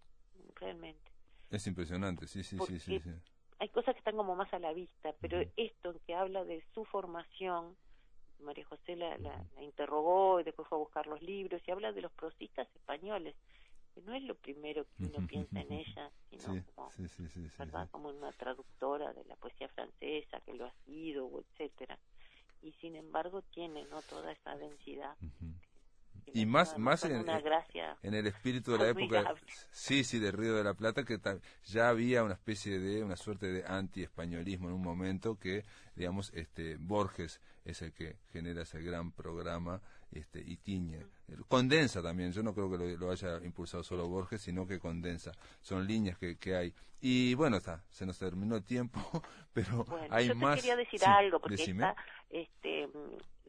realmente. 0.55 1.11
Es 1.49 1.67
impresionante, 1.67 2.27
sí, 2.27 2.43
sí, 2.43 2.57
sí, 2.67 2.79
sí, 2.79 3.01
Hay 3.59 3.69
cosas 3.69 3.93
que 3.93 3.99
están 3.99 4.17
como 4.17 4.35
más 4.35 4.53
a 4.53 4.59
la 4.59 4.73
vista, 4.73 5.13
pero 5.21 5.39
esto 5.55 5.91
en 5.91 5.99
que 5.99 6.15
habla 6.15 6.43
de 6.43 6.63
su 6.73 6.85
formación, 6.85 7.77
María 8.39 8.65
José 8.65 8.95
la, 8.95 9.17
la, 9.17 9.63
interrogó 9.63 10.39
y 10.39 10.43
después 10.43 10.67
fue 10.67 10.77
a 10.77 10.79
buscar 10.79 11.07
los 11.07 11.21
libros 11.21 11.61
y 11.65 11.71
habla 11.71 11.91
de 11.93 12.01
los 12.01 12.11
prosistas 12.11 12.67
españoles, 12.75 13.35
que 13.93 14.01
no 14.01 14.13
es 14.13 14.23
lo 14.23 14.35
primero 14.35 14.85
que 14.97 15.05
uno 15.05 15.25
piensa 15.27 15.61
en 15.61 15.71
ella, 15.71 16.11
sino 16.29 16.63
como, 16.75 16.91
¿verdad? 17.57 17.89
como 17.91 18.09
una 18.09 18.31
traductora 18.33 19.13
de 19.13 19.23
la 19.25 19.35
poesía 19.37 19.69
francesa 19.69 20.41
que 20.41 20.55
lo 20.55 20.65
ha 20.65 20.73
sido, 20.85 21.29
etcétera 21.39 21.97
y 22.65 22.73
sin 22.73 22.95
embargo 22.95 23.43
tiene 23.53 23.85
no 23.85 24.01
toda 24.03 24.31
esa 24.31 24.57
densidad 24.57 25.15
y 26.33 26.45
más 26.45 26.77
más 26.77 27.03
en, 27.05 27.25
en, 28.03 28.13
el 28.13 28.27
espíritu 28.27 28.73
de 28.73 28.77
la 28.77 28.89
época 28.89 29.35
sí 29.71 30.03
sí 30.03 30.19
de 30.19 30.31
Río 30.31 30.55
de 30.55 30.63
la 30.63 30.73
Plata 30.73 31.03
que 31.03 31.19
ya 31.65 31.89
había 31.89 32.23
una 32.23 32.33
especie 32.33 32.79
de 32.79 33.03
una 33.03 33.15
suerte 33.15 33.47
de 33.47 33.63
anti-españolismo 33.65 34.69
en 34.69 34.75
un 34.75 34.81
momento 34.81 35.39
que 35.39 35.63
digamos 35.95 36.31
este 36.33 36.77
Borges 36.77 37.41
es 37.63 37.81
el 37.81 37.93
que 37.93 38.17
genera 38.31 38.63
ese 38.63 38.81
gran 38.81 39.11
programa 39.11 39.81
este 40.11 40.41
y 40.45 40.57
tiñe 40.57 41.05
condensa 41.47 42.01
también 42.01 42.31
yo 42.31 42.43
no 42.43 42.53
creo 42.53 42.69
que 42.69 42.97
lo, 42.97 43.11
haya 43.11 43.37
impulsado 43.43 43.83
solo 43.83 44.07
Borges 44.07 44.41
sino 44.41 44.67
que 44.67 44.79
condensa 44.79 45.31
son 45.61 45.87
líneas 45.87 46.17
que, 46.17 46.37
que 46.37 46.55
hay. 46.55 46.73
Y 47.01 47.33
bueno 47.35 47.57
está 47.57 47.83
se 47.89 48.05
nos 48.05 48.17
terminó 48.17 48.55
el 48.55 48.63
tiempo 48.63 48.99
pero 49.53 49.85
hay 50.09 50.29
yo 50.29 50.35
más. 50.35 50.57
quería 50.57 50.75
decir 50.75 51.03
algo 51.05 51.39
porque 51.39 51.55
este 52.29 52.89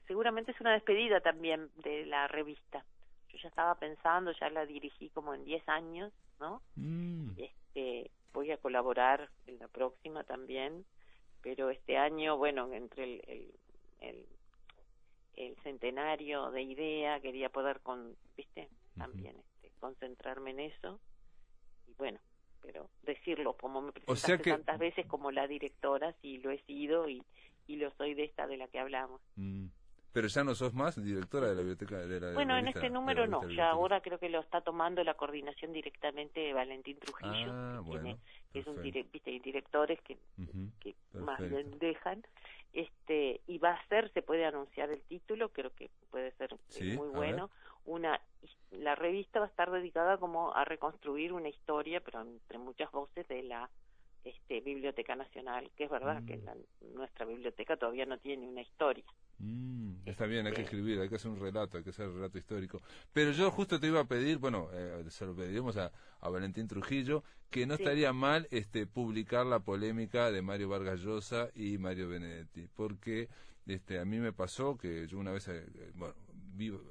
seguramente 0.06 0.52
es 0.52 0.60
una 0.60 0.72
despedida 0.72 1.20
también 1.20 1.70
de 1.76 2.06
la 2.06 2.28
revista. 2.28 2.84
Yo 3.30 3.38
ya 3.38 3.48
estaba 3.48 3.74
pensando, 3.74 4.32
ya 4.32 4.48
la 4.50 4.66
dirigí 4.66 5.08
como 5.10 5.34
en 5.34 5.44
10 5.44 5.68
años, 5.68 6.12
¿no? 6.40 6.62
Mm. 6.76 7.30
Este, 7.36 8.10
voy 8.32 8.50
a 8.50 8.58
colaborar 8.58 9.30
en 9.46 9.58
la 9.58 9.68
próxima 9.68 10.24
también, 10.24 10.84
pero 11.42 11.70
este 11.70 11.96
año, 11.96 12.36
bueno, 12.36 12.72
entre 12.72 13.04
el, 13.04 13.52
el, 14.00 14.26
el, 15.36 15.56
centenario 15.62 16.50
de 16.50 16.62
idea, 16.62 17.20
quería 17.20 17.48
poder, 17.48 17.80
con, 17.80 18.16
¿viste? 18.36 18.68
También 18.96 19.36
este, 19.36 19.70
concentrarme 19.80 20.50
en 20.50 20.60
eso. 20.60 21.00
Y 21.86 21.94
bueno, 21.94 22.18
pero 22.62 22.88
decirlo 23.02 23.54
como 23.54 23.80
me 23.80 23.92
presentaste 23.92 24.50
tantas 24.50 24.78
veces 24.78 25.06
como 25.06 25.30
la 25.30 25.46
directora, 25.46 26.14
sí 26.20 26.38
lo 26.38 26.50
he 26.50 26.58
sido 26.62 27.08
y, 27.08 27.22
y 27.66 27.76
lo 27.76 27.90
soy 27.92 28.14
de 28.14 28.24
esta 28.24 28.46
de 28.46 28.56
la 28.56 28.68
que 28.68 28.78
hablamos. 28.78 29.20
Mm. 29.36 29.66
Pero 30.16 30.28
ya 30.28 30.44
no 30.44 30.54
sos 30.54 30.72
más 30.72 30.96
directora 30.96 31.48
de 31.48 31.54
la 31.56 31.60
biblioteca 31.60 31.98
de 31.98 32.18
la 32.18 32.32
Bueno, 32.32 32.56
en 32.56 32.68
este 32.68 32.88
número 32.88 33.26
no, 33.26 33.46
ya 33.50 33.68
ahora 33.68 34.00
creo 34.00 34.18
que 34.18 34.30
lo 34.30 34.40
está 34.40 34.62
tomando 34.62 35.04
la 35.04 35.12
coordinación 35.12 35.74
directamente 35.74 36.54
Valentín 36.54 36.98
Trujillo, 36.98 37.52
ah, 37.52 37.82
que, 38.50 38.58
es 38.58 38.66
un 38.66 38.80
viste, 38.80 39.30
hay 39.30 39.40
directores 39.40 40.00
que, 40.00 40.16
que 40.80 40.94
más 41.12 41.38
dejan. 41.78 42.24
Este, 42.72 43.42
y 43.46 43.58
va 43.58 43.72
a 43.72 43.86
ser, 43.88 44.10
se 44.14 44.22
puede 44.22 44.46
anunciar 44.46 44.88
el 44.88 45.02
título, 45.02 45.50
creo 45.50 45.70
que 45.74 45.90
puede 46.10 46.30
ser 46.36 46.56
eh, 46.80 46.96
muy 46.96 47.08
bueno. 47.08 47.50
Una 47.84 48.18
la 48.70 48.94
revista 48.94 49.38
va 49.40 49.44
a 49.44 49.50
estar 49.50 49.70
dedicada 49.70 50.16
como 50.16 50.54
a 50.54 50.64
reconstruir 50.64 51.34
una 51.34 51.50
historia, 51.50 52.00
pero 52.00 52.22
entre 52.22 52.56
muchas 52.56 52.90
voces 52.90 53.28
de 53.28 53.42
la 53.42 53.68
este, 54.24 54.62
Biblioteca 54.62 55.14
Nacional, 55.14 55.70
que 55.76 55.84
es 55.84 55.90
verdad 55.90 56.24
que 56.26 56.38
mm. 56.38 56.94
nuestra 56.94 57.26
biblioteca 57.26 57.76
todavía 57.76 58.06
no 58.06 58.16
tiene 58.16 58.48
una 58.48 58.62
historia. 58.62 59.04
Mm, 59.38 59.96
está 60.06 60.26
bien, 60.26 60.46
hay 60.46 60.54
que 60.54 60.62
escribir, 60.62 60.98
hay 61.00 61.08
que 61.08 61.16
hacer 61.16 61.30
un 61.30 61.38
relato, 61.38 61.76
hay 61.76 61.84
que 61.84 61.90
hacer 61.90 62.08
un 62.08 62.14
relato 62.14 62.38
histórico. 62.38 62.82
Pero 63.12 63.32
yo 63.32 63.50
justo 63.50 63.78
te 63.78 63.86
iba 63.86 64.00
a 64.00 64.04
pedir, 64.04 64.38
bueno, 64.38 64.68
eh, 64.72 65.04
se 65.10 65.26
lo 65.26 65.34
pediremos 65.34 65.76
a, 65.76 65.92
Valentín 66.22 66.66
Trujillo, 66.66 67.22
que 67.50 67.66
no 67.66 67.74
estaría 67.74 68.12
mal 68.12 68.48
este, 68.50 68.86
publicar 68.86 69.46
la 69.46 69.60
polémica 69.60 70.32
de 70.32 70.42
Mario 70.42 70.68
Vargas 70.68 71.00
Llosa 71.00 71.50
y 71.54 71.78
Mario 71.78 72.08
Benedetti, 72.08 72.68
porque 72.74 73.28
este, 73.66 74.00
a 74.00 74.04
mí 74.04 74.18
me 74.18 74.32
pasó 74.32 74.76
que 74.76 75.06
yo 75.06 75.18
una 75.18 75.30
vez, 75.30 75.46
eh, 75.48 75.64
bueno, 75.94 76.14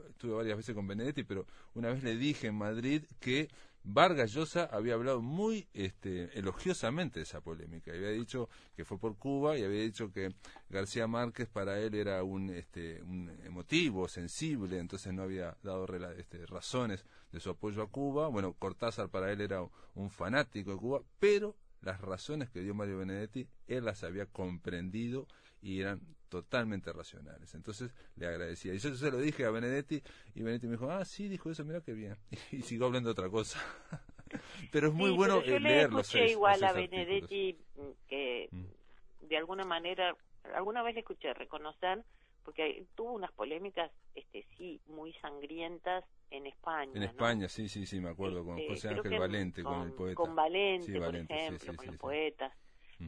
estuve 0.09 0.33
varias 0.33 0.57
veces 0.57 0.73
con 0.75 0.87
Benedetti, 0.87 1.23
pero 1.23 1.45
una 1.73 1.89
vez 1.89 2.03
le 2.03 2.15
dije 2.15 2.47
en 2.47 2.55
Madrid 2.55 3.03
que 3.19 3.49
Vargas 3.87 4.33
Llosa 4.33 4.67
había 4.71 4.95
hablado 4.95 5.21
muy 5.21 5.67
este, 5.73 6.37
elogiosamente 6.37 7.19
de 7.19 7.23
esa 7.23 7.41
polémica. 7.41 7.91
Había 7.91 8.09
dicho 8.09 8.49
que 8.75 8.83
fue 8.83 8.97
por 8.97 9.15
Cuba 9.17 9.57
y 9.57 9.63
había 9.63 9.81
dicho 9.83 10.11
que 10.11 10.33
García 10.69 11.05
Márquez 11.05 11.47
para 11.47 11.79
él 11.79 11.93
era 11.93 12.23
un, 12.23 12.49
este, 12.49 12.97
emotivo, 13.45 14.07
sensible, 14.07 14.79
entonces 14.79 15.13
no 15.13 15.21
había 15.21 15.55
dado 15.61 15.85
este, 16.17 16.47
razones 16.47 17.05
de 17.31 17.39
su 17.39 17.51
apoyo 17.51 17.83
a 17.83 17.89
Cuba. 17.91 18.27
Bueno, 18.27 18.53
Cortázar 18.53 19.09
para 19.09 19.31
él 19.31 19.39
era 19.39 19.63
un 19.93 20.09
fanático 20.09 20.71
de 20.71 20.77
Cuba, 20.77 21.01
pero 21.19 21.55
las 21.81 22.01
razones 22.01 22.49
que 22.49 22.61
dio 22.61 22.73
Mario 22.73 22.97
Benedetti, 22.97 23.47
él 23.67 23.85
las 23.85 24.03
había 24.03 24.25
comprendido 24.25 25.27
y 25.61 25.81
eran 25.81 26.01
totalmente 26.41 26.91
racionales. 26.91 27.53
Entonces 27.55 27.93
le 28.15 28.27
agradecía. 28.27 28.73
Y 28.73 28.79
yo 28.79 28.95
se 28.95 29.11
lo 29.11 29.17
dije 29.17 29.45
a 29.45 29.51
Benedetti 29.51 30.01
y 30.33 30.41
Benedetti 30.41 30.67
me 30.67 30.73
dijo, 30.73 30.89
ah, 30.89 31.05
sí, 31.05 31.27
dijo 31.27 31.49
eso, 31.49 31.63
mira 31.63 31.81
qué 31.81 31.93
bien. 31.93 32.17
Y, 32.51 32.61
siguió 32.61 32.87
hablando 32.87 33.09
de 33.09 33.11
otra 33.13 33.29
cosa. 33.29 33.59
pero 34.71 34.89
es 34.89 34.93
muy 34.93 35.11
bueno 35.11 35.41
yo 35.43 35.59
leer 35.59 35.93
le 35.93 36.01
escuché 36.01 36.31
igual 36.31 36.63
a 36.63 36.73
Benedetti 36.73 37.57
mm, 37.75 38.07
que 38.07 38.49
mm. 38.51 39.27
de 39.27 39.37
alguna 39.37 39.63
manera, 39.63 40.15
alguna 40.55 40.83
vez 40.83 40.95
le 40.95 41.01
escuché 41.01 41.33
reconocer 41.33 42.03
porque 42.45 42.85
tuvo 42.95 43.13
unas 43.13 43.31
polémicas, 43.31 43.91
este 44.13 44.45
sí, 44.55 44.79
muy 44.85 45.13
sangrientas 45.13 46.05
en 46.29 46.45
España. 46.45 46.91
En 46.93 47.03
España, 47.03 47.49
sí, 47.49 47.67
sí, 47.67 47.87
sí, 47.87 47.99
me 47.99 48.09
acuerdo, 48.09 48.45
con 48.45 48.59
este, 48.59 48.69
José 48.69 48.89
Ángel 48.89 49.19
Valente, 49.19 49.63
con, 49.63 49.81
el 49.81 49.93
poeta. 49.93 50.15
Con 50.15 50.35
Valente, 50.35 50.99
por 50.99 51.15
ejemplo, 51.15 51.75
con 51.75 51.87
los 51.87 51.97
poetas. 51.97 52.53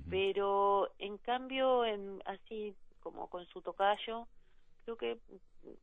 Pero, 0.09 0.91
en 0.99 1.17
cambio, 1.19 1.85
en, 1.85 2.21
así 2.25 2.75
como 3.11 3.29
con 3.29 3.45
su 3.47 3.61
tocayo, 3.61 4.27
creo 4.83 4.97
que 4.97 5.17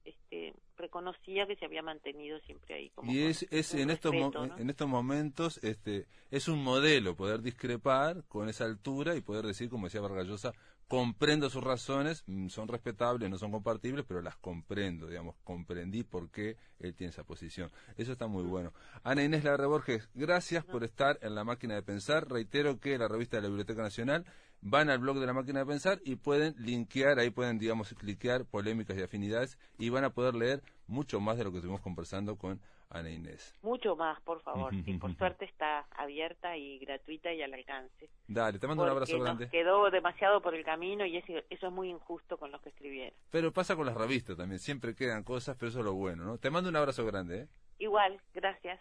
este, 0.04 0.54
reconocía 0.76 1.46
que 1.46 1.56
se 1.56 1.64
había 1.64 1.82
mantenido 1.82 2.38
siempre 2.40 2.74
ahí. 2.74 2.90
Como 2.90 3.10
y 3.10 3.22
es, 3.22 3.46
es 3.50 3.72
en, 3.72 3.88
estos 3.88 4.12
en 4.12 4.68
estos 4.68 4.86
momentos 4.86 5.58
este, 5.64 6.06
es 6.30 6.48
un 6.48 6.62
modelo 6.62 7.16
poder 7.16 7.40
discrepar 7.40 8.24
con 8.24 8.50
esa 8.50 8.64
altura 8.64 9.16
y 9.16 9.22
poder 9.22 9.46
decir, 9.46 9.70
como 9.70 9.86
decía 9.86 10.02
Vargallosa, 10.02 10.52
comprendo 10.88 11.50
sus 11.50 11.62
razones, 11.62 12.24
mm, 12.26 12.48
son 12.48 12.68
respetables, 12.68 13.30
no 13.30 13.38
son 13.38 13.50
compartibles, 13.50 14.04
pero 14.06 14.20
las 14.20 14.36
comprendo, 14.36 15.06
digamos, 15.06 15.36
comprendí 15.44 16.02
por 16.02 16.30
qué 16.30 16.56
él 16.78 16.94
tiene 16.94 17.10
esa 17.10 17.24
posición. 17.24 17.70
Eso 17.96 18.12
está 18.12 18.26
muy 18.26 18.44
bueno. 18.44 18.72
Ana 19.02 19.24
Inés 19.24 19.44
Larre 19.44 19.66
Borges, 19.66 20.08
gracias 20.14 20.64
por 20.64 20.84
estar 20.84 21.18
en 21.22 21.34
la 21.34 21.44
máquina 21.44 21.74
de 21.74 21.82
pensar. 21.82 22.28
Reitero 22.28 22.78
que 22.78 22.98
la 22.98 23.08
revista 23.08 23.36
de 23.36 23.42
la 23.42 23.48
Biblioteca 23.48 23.82
Nacional 23.82 24.24
van 24.60 24.88
al 24.88 24.98
blog 24.98 25.18
de 25.18 25.26
la 25.26 25.34
máquina 25.34 25.60
de 25.60 25.66
pensar 25.66 26.00
y 26.04 26.16
pueden 26.16 26.54
linkear, 26.58 27.18
ahí 27.18 27.30
pueden, 27.30 27.58
digamos, 27.58 27.94
cliquear 27.94 28.46
polémicas 28.46 28.96
y 28.96 29.02
afinidades 29.02 29.58
y 29.78 29.90
van 29.90 30.04
a 30.04 30.10
poder 30.10 30.34
leer 30.34 30.62
mucho 30.86 31.20
más 31.20 31.36
de 31.38 31.44
lo 31.44 31.50
que 31.50 31.58
estuvimos 31.58 31.80
conversando 31.80 32.36
con 32.36 32.60
Ana 32.90 33.10
Inés. 33.10 33.54
Mucho 33.62 33.96
más, 33.96 34.20
por 34.22 34.40
favor. 34.42 34.72
y 34.74 34.98
por 34.98 35.14
suerte 35.16 35.44
está 35.44 35.86
abierta 35.90 36.56
y 36.56 36.78
gratuita 36.78 37.32
y 37.32 37.42
al 37.42 37.54
alcance. 37.54 38.08
Dale, 38.26 38.58
te 38.58 38.66
mando 38.66 38.84
un 38.84 38.90
abrazo 38.90 39.18
grande. 39.18 39.48
quedó 39.48 39.90
demasiado 39.90 40.40
por 40.40 40.54
el 40.54 40.64
camino 40.64 41.04
y 41.04 41.16
eso, 41.16 41.32
eso 41.50 41.66
es 41.66 41.72
muy 41.72 41.90
injusto 41.90 42.36
con 42.36 42.50
los 42.50 42.60
que 42.62 42.68
escribieron. 42.70 43.14
Pero 43.30 43.52
pasa 43.52 43.76
con 43.76 43.86
las 43.86 43.96
revistas 43.96 44.36
también, 44.36 44.58
siempre 44.58 44.94
quedan 44.94 45.24
cosas, 45.24 45.56
pero 45.58 45.70
eso 45.70 45.80
es 45.80 45.84
lo 45.84 45.94
bueno, 45.94 46.24
¿no? 46.24 46.38
Te 46.38 46.50
mando 46.50 46.70
un 46.70 46.76
abrazo 46.76 47.04
grande, 47.04 47.42
¿eh? 47.42 47.48
Igual, 47.78 48.20
gracias. 48.32 48.80